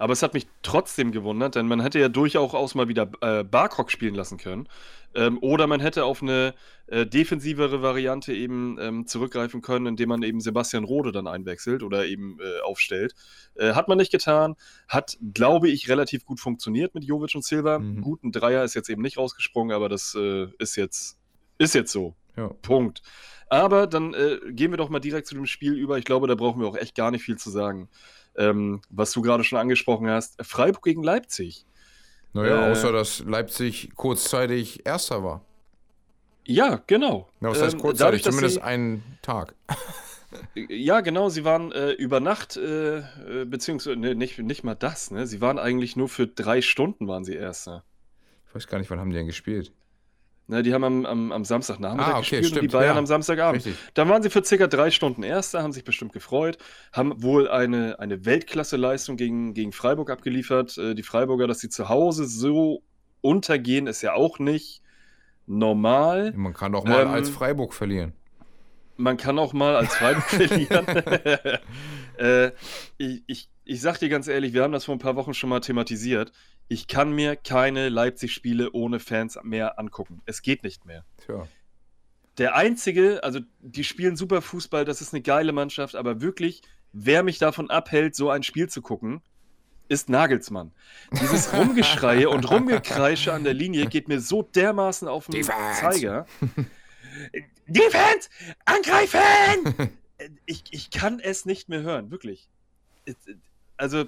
[0.00, 3.90] aber es hat mich trotzdem gewundert, denn man hätte ja durchaus mal wieder äh, Barcock
[3.90, 4.66] spielen lassen können.
[5.14, 6.54] Ähm, oder man hätte auf eine
[6.86, 12.06] äh, defensivere Variante eben ähm, zurückgreifen können, indem man eben Sebastian Rode dann einwechselt oder
[12.06, 13.14] eben äh, aufstellt.
[13.56, 14.54] Äh, hat man nicht getan.
[14.88, 17.78] Hat, glaube ich, relativ gut funktioniert mit Jovic und Silva.
[17.78, 18.00] Mhm.
[18.00, 21.18] Gut, ein Dreier ist jetzt eben nicht rausgesprungen, aber das äh, ist, jetzt,
[21.58, 22.14] ist jetzt so.
[22.38, 22.48] Ja.
[22.62, 23.02] Punkt.
[23.50, 25.98] Aber dann äh, gehen wir doch mal direkt zu dem Spiel über.
[25.98, 27.90] Ich glaube, da brauchen wir auch echt gar nicht viel zu sagen
[28.36, 31.66] ähm, was du gerade schon angesprochen hast, Freiburg gegen Leipzig.
[32.32, 35.44] Naja, äh, außer dass Leipzig kurzzeitig Erster war.
[36.46, 37.28] Ja, genau.
[37.40, 38.22] Ja, was heißt ähm, kurzzeitig?
[38.22, 39.54] Dadurch, Zumindest einen Tag.
[40.54, 41.28] ja, genau.
[41.28, 45.10] Sie waren äh, über Nacht, äh, äh, beziehungsweise ne, nicht, nicht mal das.
[45.10, 45.26] Ne?
[45.26, 47.84] Sie waren eigentlich nur für drei Stunden waren sie Erster.
[48.48, 49.72] Ich weiß gar nicht, wann haben die denn gespielt?
[50.50, 52.98] Ne, die haben am, am, am Samstagnachmittag ah, okay, gespielt stimmt, und die Bayern ja.
[52.98, 53.64] am Samstagabend.
[53.64, 53.80] Richtig.
[53.94, 56.58] Dann waren sie für circa drei Stunden Erster, haben sich bestimmt gefreut,
[56.92, 60.76] haben wohl eine, eine Weltklasse-Leistung gegen, gegen Freiburg abgeliefert.
[60.76, 62.82] Äh, die Freiburger, dass sie zu Hause so
[63.20, 64.82] untergehen, ist ja auch nicht
[65.46, 66.32] normal.
[66.34, 68.12] Man kann auch mal ähm, als Freiburg verlieren.
[68.96, 70.84] Man kann auch mal als Freiburg verlieren.
[72.18, 72.50] äh,
[72.98, 75.50] ich, ich, ich sag dir ganz ehrlich, wir haben das vor ein paar Wochen schon
[75.50, 76.32] mal thematisiert
[76.70, 80.22] ich kann mir keine Leipzig-Spiele ohne Fans mehr angucken.
[80.24, 81.04] Es geht nicht mehr.
[81.26, 81.48] Tja.
[82.38, 86.62] Der einzige, also die spielen super Fußball, das ist eine geile Mannschaft, aber wirklich,
[86.92, 89.20] wer mich davon abhält, so ein Spiel zu gucken,
[89.88, 90.70] ist Nagelsmann.
[91.20, 96.26] Dieses Rumgeschreie und Rumgekreische an der Linie geht mir so dermaßen auf den Zeiger.
[97.66, 98.30] Defense!
[98.64, 99.90] Angreifen!
[100.44, 102.50] Ich, ich kann es nicht mehr hören, wirklich.
[103.80, 104.04] Also,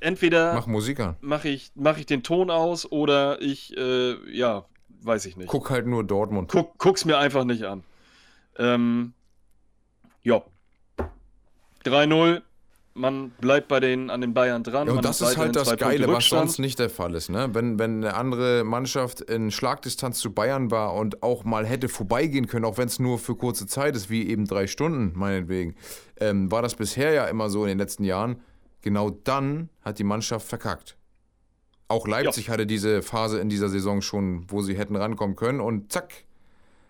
[0.00, 1.16] entweder mach Musik an.
[1.20, 4.64] Mache ich, mach ich den Ton aus oder ich, äh, ja,
[5.02, 5.48] weiß ich nicht.
[5.48, 6.50] Guck halt nur Dortmund.
[6.50, 7.84] Guck, guck's mir einfach nicht an.
[8.58, 9.12] Ähm,
[10.24, 10.42] ja.
[11.84, 12.42] 3-0.
[12.94, 14.88] Man bleibt bei den, an den Bayern dran.
[14.88, 17.28] Ja, und das ist halt das Geile, was sonst nicht der Fall ist.
[17.28, 17.50] Ne?
[17.52, 22.48] Wenn, wenn eine andere Mannschaft in Schlagdistanz zu Bayern war und auch mal hätte vorbeigehen
[22.48, 25.76] können, auch wenn es nur für kurze Zeit ist, wie eben drei Stunden meinetwegen,
[26.18, 28.40] ähm, war das bisher ja immer so in den letzten Jahren.
[28.86, 30.96] Genau dann hat die Mannschaft verkackt.
[31.88, 35.90] Auch Leipzig hatte diese Phase in dieser Saison schon, wo sie hätten rankommen können und
[35.90, 36.12] zack,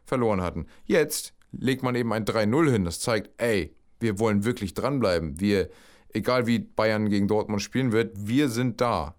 [0.04, 0.66] verloren hatten.
[0.84, 2.84] Jetzt legt man eben ein 3-0 hin.
[2.84, 5.40] Das zeigt, ey, wir wollen wirklich dranbleiben.
[5.40, 5.70] Wir,
[6.12, 9.14] egal wie Bayern gegen Dortmund spielen wird, wir sind da.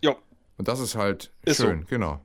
[0.00, 0.16] Ja,
[0.56, 1.64] Und das ist halt Ist so.
[1.64, 2.24] schön, genau.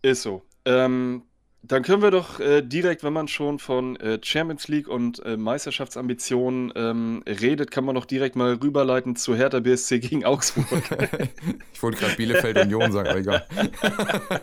[0.00, 0.42] ist so.
[0.64, 1.22] Ähm,
[1.66, 5.38] dann können wir doch äh, direkt, wenn man schon von äh, Champions League und äh,
[5.38, 10.66] Meisterschaftsambitionen ähm, redet, kann man doch direkt mal rüberleiten zu Hertha BSC gegen Augsburg.
[11.72, 13.46] Ich wollte gerade Bielefeld Union sagen, aber egal.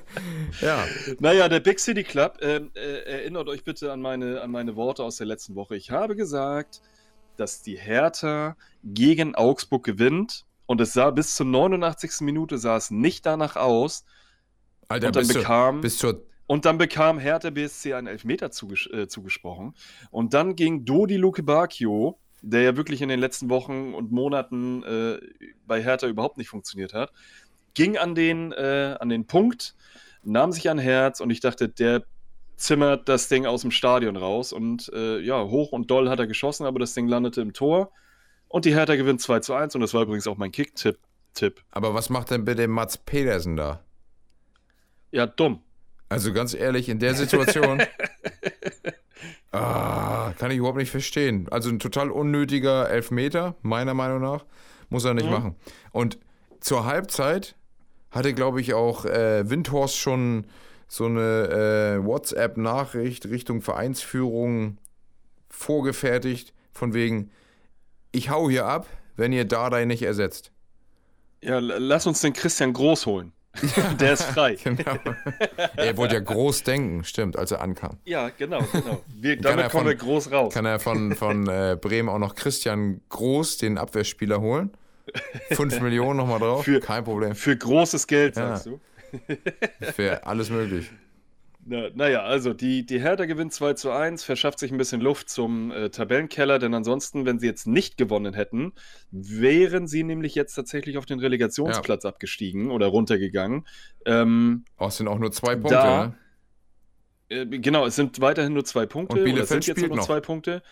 [0.61, 0.85] ja,
[1.19, 5.03] Naja, der Big City Club, ähm, äh, erinnert euch bitte an meine, an meine Worte
[5.03, 5.75] aus der letzten Woche.
[5.75, 6.81] Ich habe gesagt,
[7.37, 12.21] dass die Hertha gegen Augsburg gewinnt und es sah bis zur 89.
[12.21, 14.05] Minute sah es nicht danach aus
[14.87, 18.51] Alter, und dann bis, zur, bekam bis zur und dann bekam Hertha BSC einen Elfmeter
[18.51, 19.73] zuges äh, zugesprochen
[20.09, 24.83] und dann ging Dodi Luke Bacchio, der ja wirklich in den letzten Wochen und Monaten
[24.83, 25.17] äh,
[25.65, 27.13] bei Hertha überhaupt nicht funktioniert hat,
[27.73, 29.75] ging an den, äh, an den Punkt,
[30.23, 32.03] nahm sich ein Herz und ich dachte, der
[32.57, 36.27] zimmert das Ding aus dem Stadion raus und äh, ja, hoch und doll hat er
[36.27, 37.93] geschossen, aber das Ding landete im Tor
[38.49, 40.99] und die Hertha gewinnt 2 zu 1 und das war übrigens auch mein Kick-Tipp.
[41.33, 41.63] Tipp.
[41.71, 43.85] aber was macht denn bitte Mats Pedersen da?
[45.11, 45.61] Ja, dumm.
[46.11, 47.81] Also ganz ehrlich, in der Situation.
[49.51, 51.47] ah, kann ich überhaupt nicht verstehen.
[51.49, 54.45] Also ein total unnötiger Elfmeter, meiner Meinung nach.
[54.89, 55.31] Muss er nicht Mhm.
[55.31, 55.55] machen.
[55.91, 56.19] Und
[56.59, 57.55] zur Halbzeit
[58.11, 60.45] hatte, glaube ich, auch äh, Windhorst schon
[60.89, 64.77] so eine äh, WhatsApp-Nachricht Richtung Vereinsführung
[65.49, 67.31] vorgefertigt, von wegen,
[68.11, 68.85] ich hau hier ab,
[69.15, 70.51] wenn ihr Dardai nicht ersetzt.
[71.41, 73.31] Ja, lass uns den Christian Groß holen.
[73.99, 74.55] Der ist frei.
[74.63, 74.97] Genau.
[75.75, 77.97] er wollte ja groß denken, stimmt, als er ankam.
[78.05, 79.01] Ja, genau, genau.
[79.13, 80.53] Wir, damit er kommen von- wir groß raus.
[80.53, 84.71] Kann er von, von äh, Bremen auch noch Christian Groß, den Abwehrspieler, holen?
[85.51, 86.63] Fünf Millionen nochmal drauf?
[86.63, 87.35] Für- Kein Problem.
[87.35, 88.55] Für großes Geld, Ja.
[88.55, 88.79] sagst du.
[89.93, 90.89] Für alles möglich.
[91.63, 95.29] Na, naja, also die, die Hertha gewinnt 2 zu 1, verschafft sich ein bisschen Luft
[95.29, 98.73] zum äh, Tabellenkeller, denn ansonsten, wenn sie jetzt nicht gewonnen hätten,
[99.11, 103.67] wären sie nämlich jetzt tatsächlich auf den Relegationsplatz abgestiegen oder runtergegangen.
[104.05, 106.15] Ähm, Oh, es sind auch nur zwei Punkte, Da- ne?
[107.29, 109.13] Äh, Genau, es sind weiterhin nur zwei Punkte.
[109.13, 110.05] Und oder Bielefeld sind jetzt spielt nur noch.
[110.05, 110.63] zwei Punkte.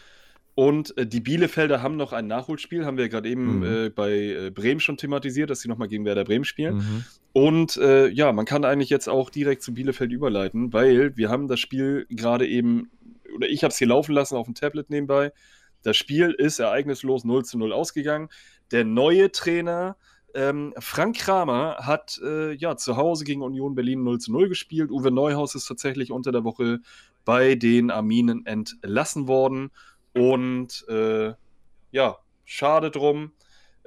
[0.60, 3.64] Und äh, die Bielefelder haben noch ein Nachholspiel, haben wir gerade eben Mhm.
[3.64, 6.76] äh, bei äh, Bremen schon thematisiert, dass sie nochmal gegen Werder Bremen spielen.
[6.76, 7.03] Mhm.
[7.32, 11.47] Und äh, ja, man kann eigentlich jetzt auch direkt zu Bielefeld überleiten, weil wir haben
[11.47, 12.91] das Spiel gerade eben,
[13.34, 15.32] oder ich habe es hier laufen lassen auf dem Tablet nebenbei.
[15.84, 18.28] Das Spiel ist ereignislos 0 zu 0 ausgegangen.
[18.74, 19.95] Der neue Trainer
[20.34, 24.91] ähm, Frank Kramer hat äh, ja zu Hause gegen Union Berlin 0 zu 0 gespielt.
[24.91, 26.82] Uwe Neuhaus ist tatsächlich unter der Woche
[27.24, 29.72] bei den Arminen entlassen worden.
[30.20, 31.34] Und äh,
[31.91, 33.32] ja, schade drum.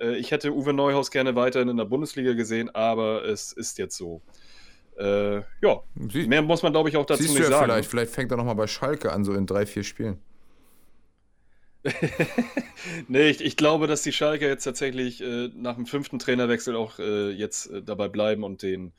[0.00, 3.96] Äh, ich hätte Uwe Neuhaus gerne weiterhin in der Bundesliga gesehen, aber es ist jetzt
[3.96, 4.22] so.
[4.98, 7.70] Äh, ja, Sie, mehr muss man, glaube ich, auch dazu siehst du nicht ja sagen.
[7.70, 10.18] vielleicht, vielleicht fängt er nochmal bei Schalke an, so in drei, vier Spielen.
[13.08, 16.98] nee, ich, ich glaube, dass die Schalker jetzt tatsächlich äh, nach dem fünften Trainerwechsel auch
[16.98, 18.92] äh, jetzt äh, dabei bleiben und den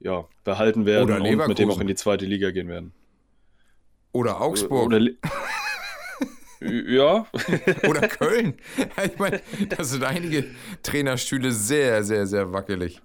[0.00, 2.92] ja, behalten werden Oder und mit dem auch in die zweite Liga gehen werden.
[4.12, 4.86] Oder Augsburg.
[4.86, 5.16] Oder Le-
[6.60, 7.26] ja,
[7.88, 8.54] Oder Köln.
[9.04, 9.40] Ich meine,
[9.76, 10.44] das sind einige
[10.82, 13.00] Trainerstühle sehr, sehr, sehr wackelig.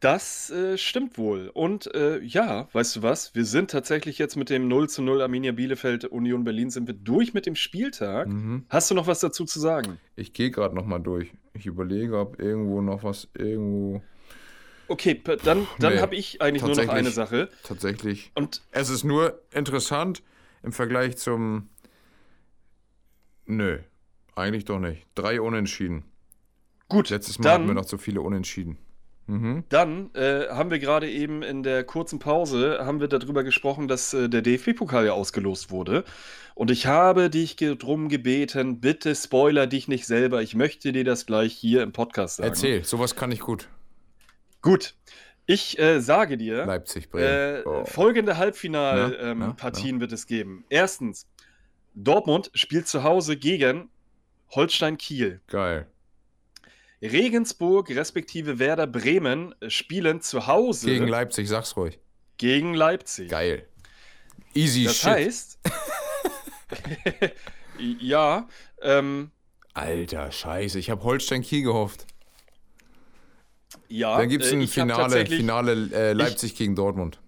[0.00, 1.50] das äh, stimmt wohl.
[1.52, 3.34] Und äh, ja, weißt du was?
[3.34, 6.94] Wir sind tatsächlich jetzt mit dem 0 zu 0 Arminia Bielefeld Union Berlin sind wir
[6.94, 8.28] durch mit dem Spieltag.
[8.28, 8.64] Mhm.
[8.68, 9.98] Hast du noch was dazu zu sagen?
[10.16, 11.32] Ich gehe gerade nochmal durch.
[11.54, 14.02] Ich überlege, ob irgendwo noch was irgendwo
[14.88, 17.48] Okay, dann, dann Nee, habe ich eigentlich nur noch eine Sache.
[17.62, 18.32] tatsächlich.
[18.34, 20.22] Und Es ist nur interessant
[20.62, 21.68] im Vergleich zum.
[23.50, 23.78] Nö,
[24.36, 25.06] eigentlich doch nicht.
[25.14, 26.04] Drei Unentschieden.
[26.88, 28.78] gut, Letztes Mal dann, hatten wir noch so viele Unentschieden.
[29.26, 29.64] Mhm.
[29.68, 34.12] Dann äh, haben wir gerade eben in der kurzen Pause haben wir darüber gesprochen, dass
[34.12, 36.04] äh, der DFB-Pokal ja ausgelost wurde.
[36.54, 40.42] Und ich habe dich drum gebeten, bitte spoiler dich nicht selber.
[40.42, 42.48] Ich möchte dir das gleich hier im Podcast sagen.
[42.48, 43.68] Erzähl, sowas kann ich gut.
[44.62, 44.94] Gut.
[45.46, 47.62] Ich äh, sage dir, Leipzig, äh, Bremen.
[47.66, 47.84] Oh.
[47.84, 50.64] folgende Na, na, Halbfinalpartien wird es geben.
[50.68, 51.26] Erstens,
[51.94, 53.88] Dortmund spielt zu Hause gegen
[54.50, 55.40] Holstein Kiel.
[55.48, 55.86] Geil.
[57.02, 61.98] Regensburg respektive Werder Bremen spielen zu Hause Gegen Leipzig, sag's ruhig.
[62.36, 63.30] gegen Leipzig.
[63.30, 63.66] Geil.
[64.54, 65.10] Easy das shit.
[65.10, 65.58] heißt,
[68.00, 68.48] ja,
[68.82, 69.30] ähm,
[69.74, 70.78] Alter, scheiße.
[70.78, 72.06] Ich habe Holstein Kiel gehofft.
[73.88, 74.18] ja.
[74.18, 77.20] Dann gibt es äh, ein ich Finale, Finale äh, Leipzig gegen Dortmund.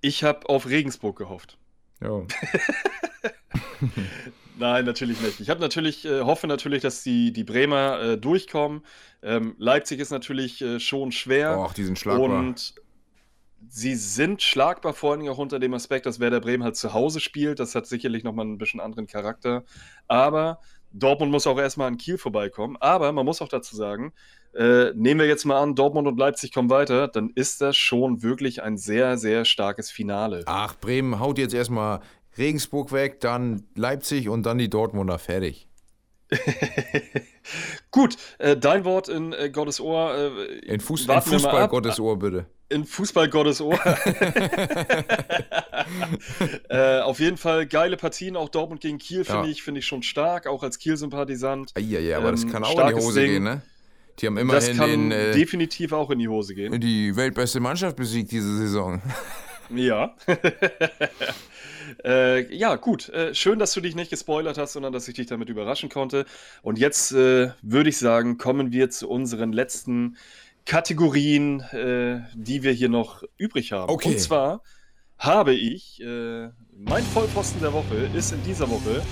[0.00, 1.56] Ich habe auf Regensburg gehofft.
[2.02, 2.22] Ja.
[4.58, 5.40] Nein, natürlich nicht.
[5.40, 8.82] Ich habe natürlich, äh, hoffe natürlich, dass die, die Bremer äh, durchkommen.
[9.22, 11.58] Ähm, Leipzig ist natürlich äh, schon schwer.
[11.58, 12.38] Och, die sind schlagbar.
[12.38, 12.74] Und
[13.68, 16.92] sie sind schlagbar, vor allen Dingen auch unter dem Aspekt, dass Werder Bremen halt zu
[16.92, 17.58] Hause spielt.
[17.58, 19.64] Das hat sicherlich nochmal ein bisschen anderen Charakter.
[20.06, 20.60] Aber
[20.92, 22.76] Dortmund muss auch erstmal an Kiel vorbeikommen.
[22.78, 24.12] Aber man muss auch dazu sagen,
[24.54, 28.22] äh, nehmen wir jetzt mal an, Dortmund und Leipzig kommen weiter, dann ist das schon
[28.22, 30.44] wirklich ein sehr, sehr starkes Finale.
[30.46, 32.00] Ach, Bremen haut jetzt erstmal
[32.38, 35.18] Regensburg weg, dann Leipzig und dann die Dortmunder.
[35.18, 35.68] Fertig.
[37.90, 40.14] Gut, äh, dein Wort in äh, Gottes Ohr.
[40.16, 41.68] Äh, In, Fuß, in Fußball.
[41.68, 42.46] Gottes Ohr, bitte.
[42.70, 43.78] In Fußball Gottes Ohr.
[46.68, 49.50] äh, auf jeden Fall geile Partien, auch Dortmund gegen Kiel finde Ja.
[49.50, 51.72] ich, finde ich schon stark, auch als Kiel-Sympathisant.
[51.78, 53.30] Ja, aber das Ähm, kann auch in die Hose Ding.
[53.32, 53.62] gehen, ne?
[54.20, 56.80] Die haben Das immerhin kann den, äh, definitiv auch in die Hose gehen.
[56.80, 59.02] die weltbeste Mannschaft besiegt diese Saison.
[59.70, 60.14] Ja.
[62.04, 63.08] Äh, ja, gut.
[63.10, 66.26] Äh, schön, dass du dich nicht gespoilert hast, sondern dass ich dich damit überraschen konnte.
[66.62, 70.16] Und jetzt äh, würde ich sagen, kommen wir zu unseren letzten
[70.66, 73.92] Kategorien, äh, die wir hier noch übrig haben.
[73.92, 74.10] Okay.
[74.10, 74.62] Und zwar
[75.18, 79.02] habe ich, äh, mein Vollpfosten der Woche ist in dieser Woche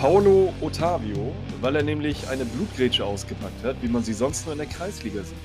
[0.00, 4.58] Paulo Ottavio, weil er nämlich eine Blutgrätsche ausgepackt hat, wie man sie sonst nur in
[4.58, 5.36] der Kreisliga sieht.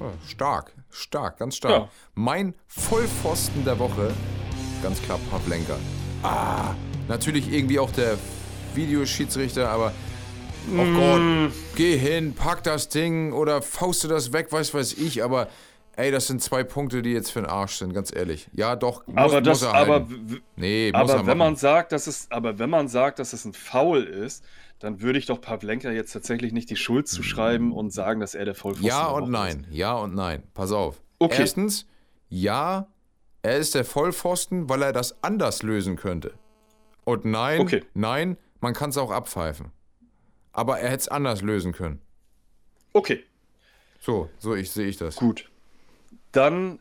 [0.00, 1.72] Oh, stark, stark, ganz stark.
[1.72, 1.88] Ja.
[2.14, 4.12] Mein Vollpfosten der Woche,
[4.82, 5.76] ganz klar Pavlenka.
[6.22, 6.74] Ah,
[7.08, 8.16] natürlich irgendwie auch der
[8.74, 9.92] Videoschiedsrichter, aber
[10.70, 10.94] oh Mm.
[10.96, 15.48] Gott, geh hin, pack das Ding oder fauste das weg, weiß weiß ich, aber
[15.96, 18.48] ey, das sind zwei Punkte, die jetzt für den Arsch sind, ganz ehrlich.
[18.52, 20.06] Ja, doch, muss, Aber das, muss er aber
[20.56, 21.38] Nee, muss er Aber wenn machen.
[21.38, 24.44] man sagt, dass es, aber wenn man sagt, dass es ein Foul ist,
[24.78, 28.44] dann würde ich doch Pavlenka jetzt tatsächlich nicht die Schuld zuschreiben und sagen, dass er
[28.44, 30.42] der Vollpfosten Ja der und nein, ja und nein.
[30.54, 31.00] Pass auf.
[31.18, 31.36] Okay.
[31.40, 31.86] Erstens,
[32.28, 32.86] ja,
[33.42, 36.34] er ist der Vollpfosten, weil er das anders lösen könnte.
[37.04, 37.82] Und nein, Okay.
[37.94, 39.70] nein, man kann es auch abpfeifen.
[40.52, 42.00] Aber er hätte es anders lösen können.
[42.92, 43.24] Okay,
[44.00, 45.16] So, so ich, sehe ich das.
[45.16, 45.50] gut.
[46.32, 46.78] Dann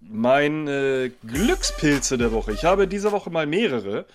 [0.00, 2.52] meine Glückspilze der Woche.
[2.52, 4.06] Ich habe diese Woche mal mehrere.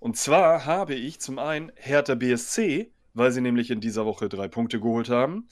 [0.00, 4.48] Und zwar habe ich zum einen Hertha BSC, weil sie nämlich in dieser Woche drei
[4.48, 5.48] Punkte geholt haben.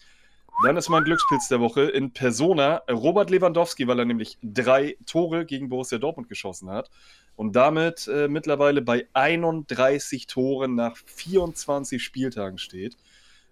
[0.62, 5.44] Dann ist mein Glückspilz der Woche in Persona Robert Lewandowski, weil er nämlich drei Tore
[5.44, 6.88] gegen Borussia Dortmund geschossen hat
[7.34, 12.96] und damit äh, mittlerweile bei 31 Toren nach 24 Spieltagen steht.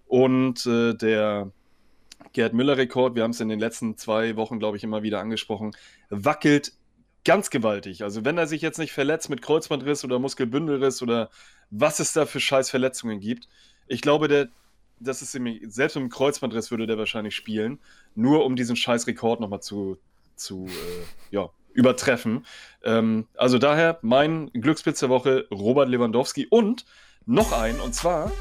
[0.07, 1.51] Und äh, der
[2.33, 5.73] Gerd Müller-Rekord, wir haben es in den letzten zwei Wochen, glaube ich, immer wieder angesprochen,
[6.11, 6.73] wackelt
[7.25, 8.05] ganz gewaltig.
[8.05, 11.29] Also wenn er sich jetzt nicht verletzt mit Kreuzbandriss oder Muskelbündelriss oder
[11.71, 13.49] was es da für scheiß Verletzungen gibt,
[13.89, 14.49] ich glaube, der,
[15.01, 17.81] das ist ihm, selbst dem Kreuzbandriss würde der wahrscheinlich spielen,
[18.15, 19.99] nur um diesen scheiß Rekord nochmal zu,
[20.37, 22.47] zu äh, ja, übertreffen.
[22.85, 26.85] Ähm, also daher mein Glückspitz der Woche, Robert Lewandowski und
[27.27, 28.33] noch ein, und zwar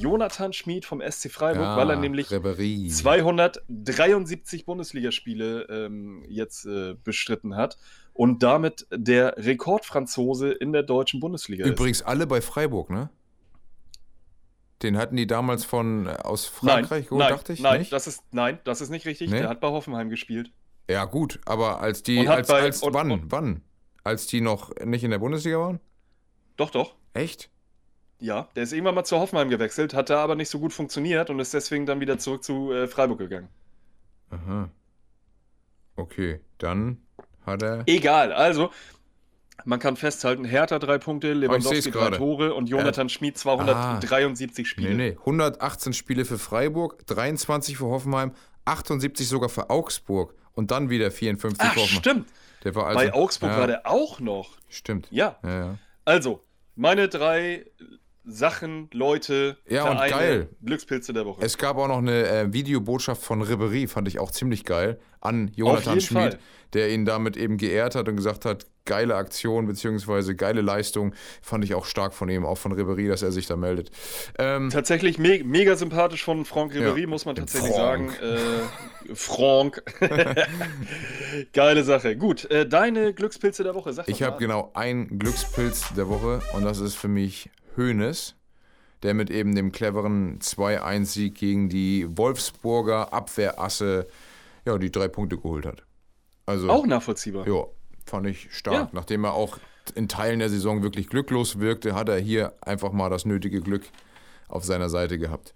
[0.00, 2.88] Jonathan Schmid vom SC Freiburg, Ja, weil er nämlich Ribéry.
[2.88, 7.78] 273 Bundesligaspiele ähm, jetzt äh, bestritten hat
[8.12, 13.10] und damit der Rekordfranzose in der deutschen Bundesliga Übrigens alle bei Freiburg, ne?
[14.82, 17.60] Den hatten die damals von äh, aus Frankreich geholt, nein, dachte ich.
[17.60, 17.92] nein, nicht?
[17.92, 19.30] das ist nein, das ist nicht richtig.
[19.30, 19.40] Nee?
[19.40, 20.52] Der hat bei Hoffenheim gespielt.
[20.88, 23.62] Ja, gut, aber als die, Und als, bei- als und- wann, und- wann?
[24.04, 25.80] Als die noch nicht in der Bundesliga waren?
[26.56, 26.94] Doch, doch.
[27.12, 27.50] Echt?
[28.20, 31.28] Ja, der ist irgendwann mal zu Hoffenheim gewechselt, hat da aber nicht so gut funktioniert
[31.30, 33.48] und ist deswegen dann wieder zurück zu äh, Freiburg gegangen.
[34.30, 34.68] Aha.
[35.96, 37.02] Okay, dann
[37.44, 37.82] hat er.
[37.86, 38.70] Egal, also
[39.64, 42.10] man kann festhalten, Hertha drei Punkte, Lewandowski seh's drei.
[42.10, 44.94] Tore und Jonathan Schmid 273 Spiele.
[44.94, 45.16] Nee, nee.
[45.18, 48.32] 118 Spiele für Freiburg, 23 für Hoffenheim,
[48.64, 52.00] 78 sogar für Augsburg und dann wieder 54 Ach, für Hoffenheim.
[52.00, 52.28] stimmt.
[52.64, 54.56] Der war also, Bei Augsburg ja, war der auch noch.
[54.68, 55.06] Stimmt.
[55.10, 55.78] Ja, Ja, ja.
[56.04, 56.42] also,
[56.74, 57.66] meine drei
[58.28, 60.48] Sachen, Leute, Ja, und geil.
[60.64, 61.42] Glückspilze der Woche.
[61.42, 65.50] Es gab auch noch eine äh, Videobotschaft von Ribery, fand ich auch ziemlich geil, an
[65.54, 66.38] Jonathan Schmid,
[66.74, 71.62] der ihn damit eben geehrt hat und gesagt hat, geile Aktion beziehungsweise geile Leistung, fand
[71.64, 73.90] ich auch stark von ihm, auch von Ribery, dass er sich da meldet.
[74.38, 78.12] Ähm, Tatsächlich me mega sympathisch von Franck Ribéry, Ja, muss man tatsächlich Franck.
[78.12, 78.36] sagen.
[79.10, 79.82] Äh, Franck.
[81.52, 82.16] Geile Sache.
[82.16, 86.64] Gut, äh, deine Glückspilze der Woche, sag Ich habe genau einen Glückspilz der Woche und
[86.64, 88.34] das ist für mich Hoeneß,
[89.02, 94.06] der mit eben dem cleveren 2-1-Sieg gegen die Wolfsburger Abwehrasse
[94.66, 95.84] ja, die drei Punkte geholt hat.
[96.44, 97.46] Also, Auch nachvollziehbar.
[97.48, 97.64] ja,
[98.04, 98.74] fand ich stark.
[98.74, 98.88] Ja.
[98.92, 99.58] Nachdem er auch
[99.94, 103.84] in Teilen der Saison wirklich glücklos wirkte, hat er hier einfach mal das nötige Glück
[104.48, 105.54] auf seiner Seite gehabt.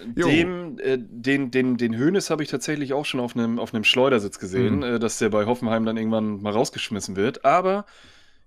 [0.00, 3.84] Dem, äh, den, den, den Hönes habe ich tatsächlich auch schon auf einem, auf einem
[3.84, 4.82] Schleudersitz gesehen, mhm.
[4.82, 7.44] äh, dass der bei Hoffenheim dann irgendwann mal rausgeschmissen wird.
[7.44, 7.84] Aber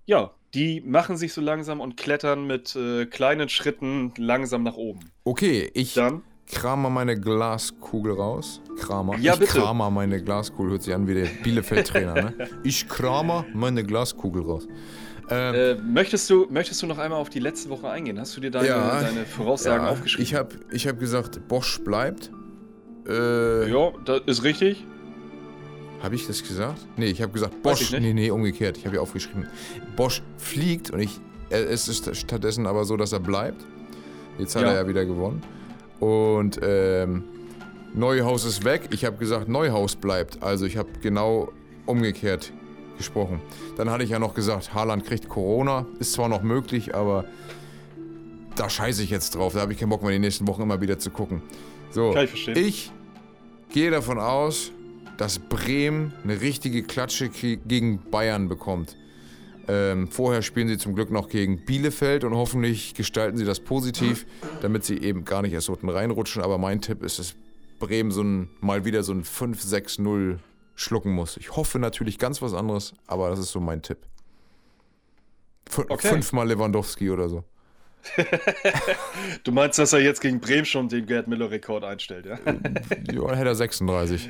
[0.06, 5.00] ja, die machen sich so langsam und klettern mit äh, kleinen Schritten langsam nach oben.
[5.24, 8.60] Okay, ich dann krame meine Glaskugel raus.
[8.78, 9.16] Kramer.
[9.18, 9.58] Ja, ich bitte.
[9.58, 10.72] krame meine Glaskugel.
[10.72, 12.34] Hört sich an wie der Bielefeld-Trainer, ne?
[12.62, 14.68] Ich krame meine Glaskugel raus.
[15.30, 18.18] Ähm, äh, möchtest, du, möchtest du noch einmal auf die letzte Woche eingehen?
[18.20, 20.24] Hast du dir deine, ja, deine Voraussagen ja, aufgeschrieben?
[20.24, 22.30] Ich habe ich hab gesagt, Bosch bleibt.
[23.08, 24.84] Äh, ja, das ist richtig.
[26.02, 26.84] Habe ich das gesagt?
[26.96, 27.92] Nee, ich habe gesagt, Bosch.
[27.92, 28.76] Nee, nee, umgekehrt.
[28.76, 29.46] Ich habe ja aufgeschrieben.
[29.96, 31.20] Bosch fliegt und ich.
[31.48, 33.64] Es ist stattdessen aber so, dass er bleibt.
[34.38, 34.70] Jetzt hat ja.
[34.70, 35.42] er ja wieder gewonnen.
[36.00, 37.24] Und ähm,
[37.94, 38.88] Neuhaus ist weg.
[38.90, 40.42] Ich habe gesagt, Neuhaus bleibt.
[40.42, 41.52] Also ich habe genau
[41.86, 42.52] umgekehrt
[42.96, 43.40] gesprochen.
[43.76, 45.86] Dann hatte ich ja noch gesagt, Haaland kriegt Corona.
[45.98, 47.26] Ist zwar noch möglich, aber
[48.56, 49.52] da scheiße ich jetzt drauf.
[49.52, 51.42] Da habe ich keinen Bock mehr, die nächsten Wochen immer wieder zu gucken.
[51.90, 52.56] So, Kann ich, verstehen.
[52.56, 52.90] ich
[53.70, 54.72] gehe davon aus,
[55.16, 58.96] dass Bremen eine richtige Klatsche gegen Bayern bekommt.
[59.68, 64.26] Ähm, vorher spielen sie zum Glück noch gegen Bielefeld und hoffentlich gestalten sie das positiv,
[64.60, 66.42] damit sie eben gar nicht erst unten reinrutschen.
[66.42, 67.34] Aber mein Tipp ist, dass
[67.78, 70.38] Bremen so ein, mal wieder so ein 5-6-0
[70.74, 71.36] schlucken muss.
[71.36, 73.98] Ich hoffe natürlich ganz was anderes, aber das ist so mein Tipp.
[75.68, 76.08] F okay.
[76.08, 77.44] Fünfmal Lewandowski oder so.
[79.44, 82.38] du meinst, dass er jetzt gegen Bremen schon den Gerd Miller-Rekord einstellt, ja?
[83.12, 84.28] ja, hätte er 36.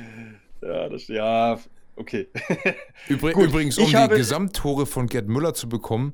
[0.65, 1.59] Ja, das, ja
[1.95, 2.27] okay.
[3.07, 4.17] Übrig, Gut, übrigens, um die habe...
[4.17, 6.13] Gesamttore von Gerd Müller zu bekommen,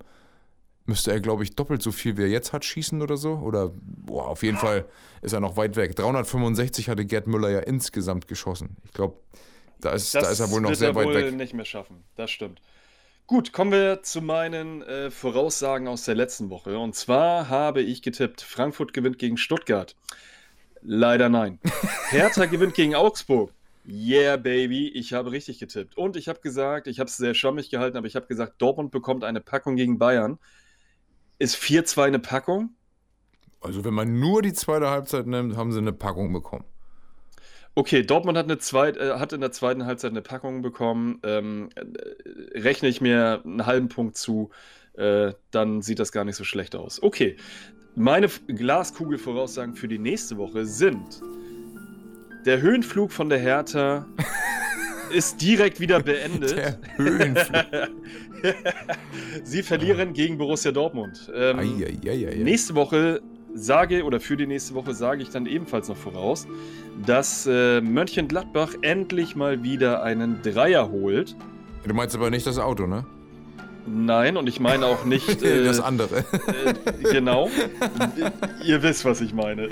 [0.85, 3.35] müsste er, glaube ich, doppelt so viel, wie er jetzt hat, schießen oder so.
[3.35, 4.85] Oder, boah, auf jeden Fall
[5.21, 5.95] ist er noch weit weg.
[5.95, 8.75] 365 hatte Gerd Müller ja insgesamt geschossen.
[8.85, 9.17] Ich glaube,
[9.79, 11.13] da ist, da ist er wohl noch sehr weit weg.
[11.13, 12.61] Das wird er nicht mehr schaffen, das stimmt.
[13.27, 16.79] Gut, kommen wir zu meinen äh, Voraussagen aus der letzten Woche.
[16.79, 19.95] Und zwar habe ich getippt, Frankfurt gewinnt gegen Stuttgart.
[20.81, 21.59] Leider nein.
[22.09, 23.53] Hertha gewinnt gegen Augsburg.
[23.91, 25.97] Yeah, Baby, ich habe richtig getippt.
[25.97, 28.91] Und ich habe gesagt, ich habe es sehr schwammig gehalten, aber ich habe gesagt, Dortmund
[28.91, 30.37] bekommt eine Packung gegen Bayern.
[31.39, 32.75] Ist 4-2 eine Packung?
[33.61, 36.65] Also, wenn man nur die zweite Halbzeit nimmt, haben sie eine Packung bekommen.
[37.73, 41.19] Okay, Dortmund hat, eine zweit, äh, hat in der zweiten Halbzeit eine Packung bekommen.
[41.23, 44.51] Ähm, äh, rechne ich mir einen halben Punkt zu,
[44.93, 47.01] äh, dann sieht das gar nicht so schlecht aus.
[47.01, 47.37] Okay,
[47.95, 51.21] meine Glaskugelvoraussagen für die nächste Woche sind
[52.45, 54.05] der Höhenflug von der Hertha
[55.13, 56.57] ist direkt wieder beendet.
[56.57, 57.65] Der Höhenflug.
[59.43, 61.31] Sie verlieren gegen Borussia Dortmund.
[61.35, 63.21] Ähm, ai, ai, ai, nächste Woche
[63.53, 66.47] sage, oder für die nächste Woche sage ich dann ebenfalls noch voraus,
[67.05, 71.35] dass äh, Mönchengladbach endlich mal wieder einen Dreier holt.
[71.85, 73.05] Du meinst aber nicht das Auto, ne?
[73.91, 75.29] Nein, und ich meine auch nicht.
[75.49, 76.19] Äh, das andere.
[76.19, 76.73] Äh,
[77.11, 77.49] genau.
[78.63, 79.69] Ihr wisst, was ich meine.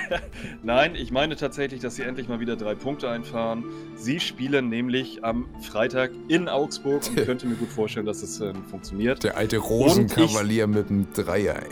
[0.62, 3.64] Nein, ich meine tatsächlich, dass sie endlich mal wieder drei Punkte einfahren.
[3.96, 8.40] Sie spielen nämlich am Freitag in Augsburg und ich könnte mir gut vorstellen, dass es
[8.40, 9.24] äh, funktioniert.
[9.24, 11.62] Der alte Rosenkavalier mit dem Dreier.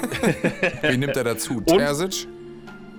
[0.82, 1.60] Wie nimmt er dazu?
[1.60, 2.26] Terzic?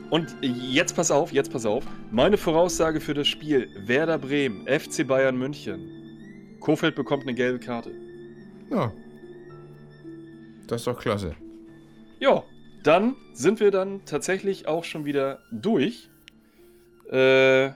[0.10, 1.84] Und jetzt pass auf, jetzt pass auf.
[2.12, 5.92] Meine Voraussage für das Spiel: Werder Bremen, FC Bayern München.
[6.62, 8.07] Kofeld bekommt eine gelbe Karte.
[8.70, 8.92] Ja.
[10.68, 11.36] Das ist doch klasse.
[12.20, 12.44] Ja,
[12.84, 16.10] dann sind wir dann tatsächlich auch schon wieder durch.
[17.12, 17.68] Äh,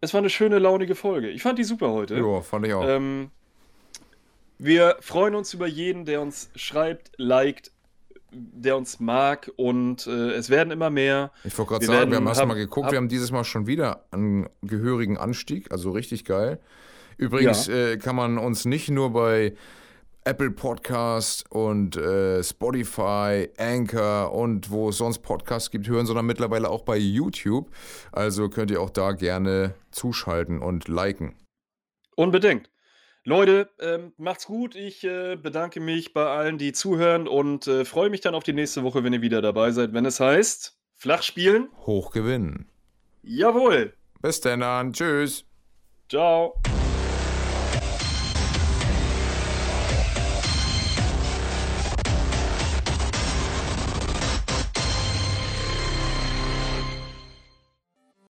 [0.00, 1.30] es war eine schöne, launige Folge.
[1.30, 2.16] Ich fand die super heute.
[2.16, 2.86] Ja, fand ich auch.
[2.86, 3.30] Ähm,
[4.58, 7.72] wir freuen uns über jeden, der uns schreibt, liked,
[8.30, 11.30] der uns mag und äh, es werden immer mehr.
[11.44, 13.44] Ich wollte gerade sagen, werden, wir haben erst mal geguckt, hab, wir haben dieses Mal
[13.44, 16.60] schon wieder einen gehörigen Anstieg, also richtig geil.
[17.16, 17.74] Übrigens ja.
[17.74, 19.54] äh, kann man uns nicht nur bei
[20.26, 26.68] Apple Podcast und äh, Spotify, Anchor und wo es sonst Podcasts gibt hören, sondern mittlerweile
[26.68, 27.70] auch bei YouTube.
[28.10, 31.36] Also könnt ihr auch da gerne zuschalten und liken.
[32.16, 32.70] Unbedingt.
[33.22, 34.74] Leute, ähm, macht's gut.
[34.74, 38.52] Ich äh, bedanke mich bei allen, die zuhören und äh, freue mich dann auf die
[38.52, 42.66] nächste Woche, wenn ihr wieder dabei seid, wenn es heißt Flach spielen, hoch gewinnen.
[43.22, 43.92] Jawohl.
[44.22, 45.44] Bis dann, tschüss.
[46.08, 46.54] Ciao.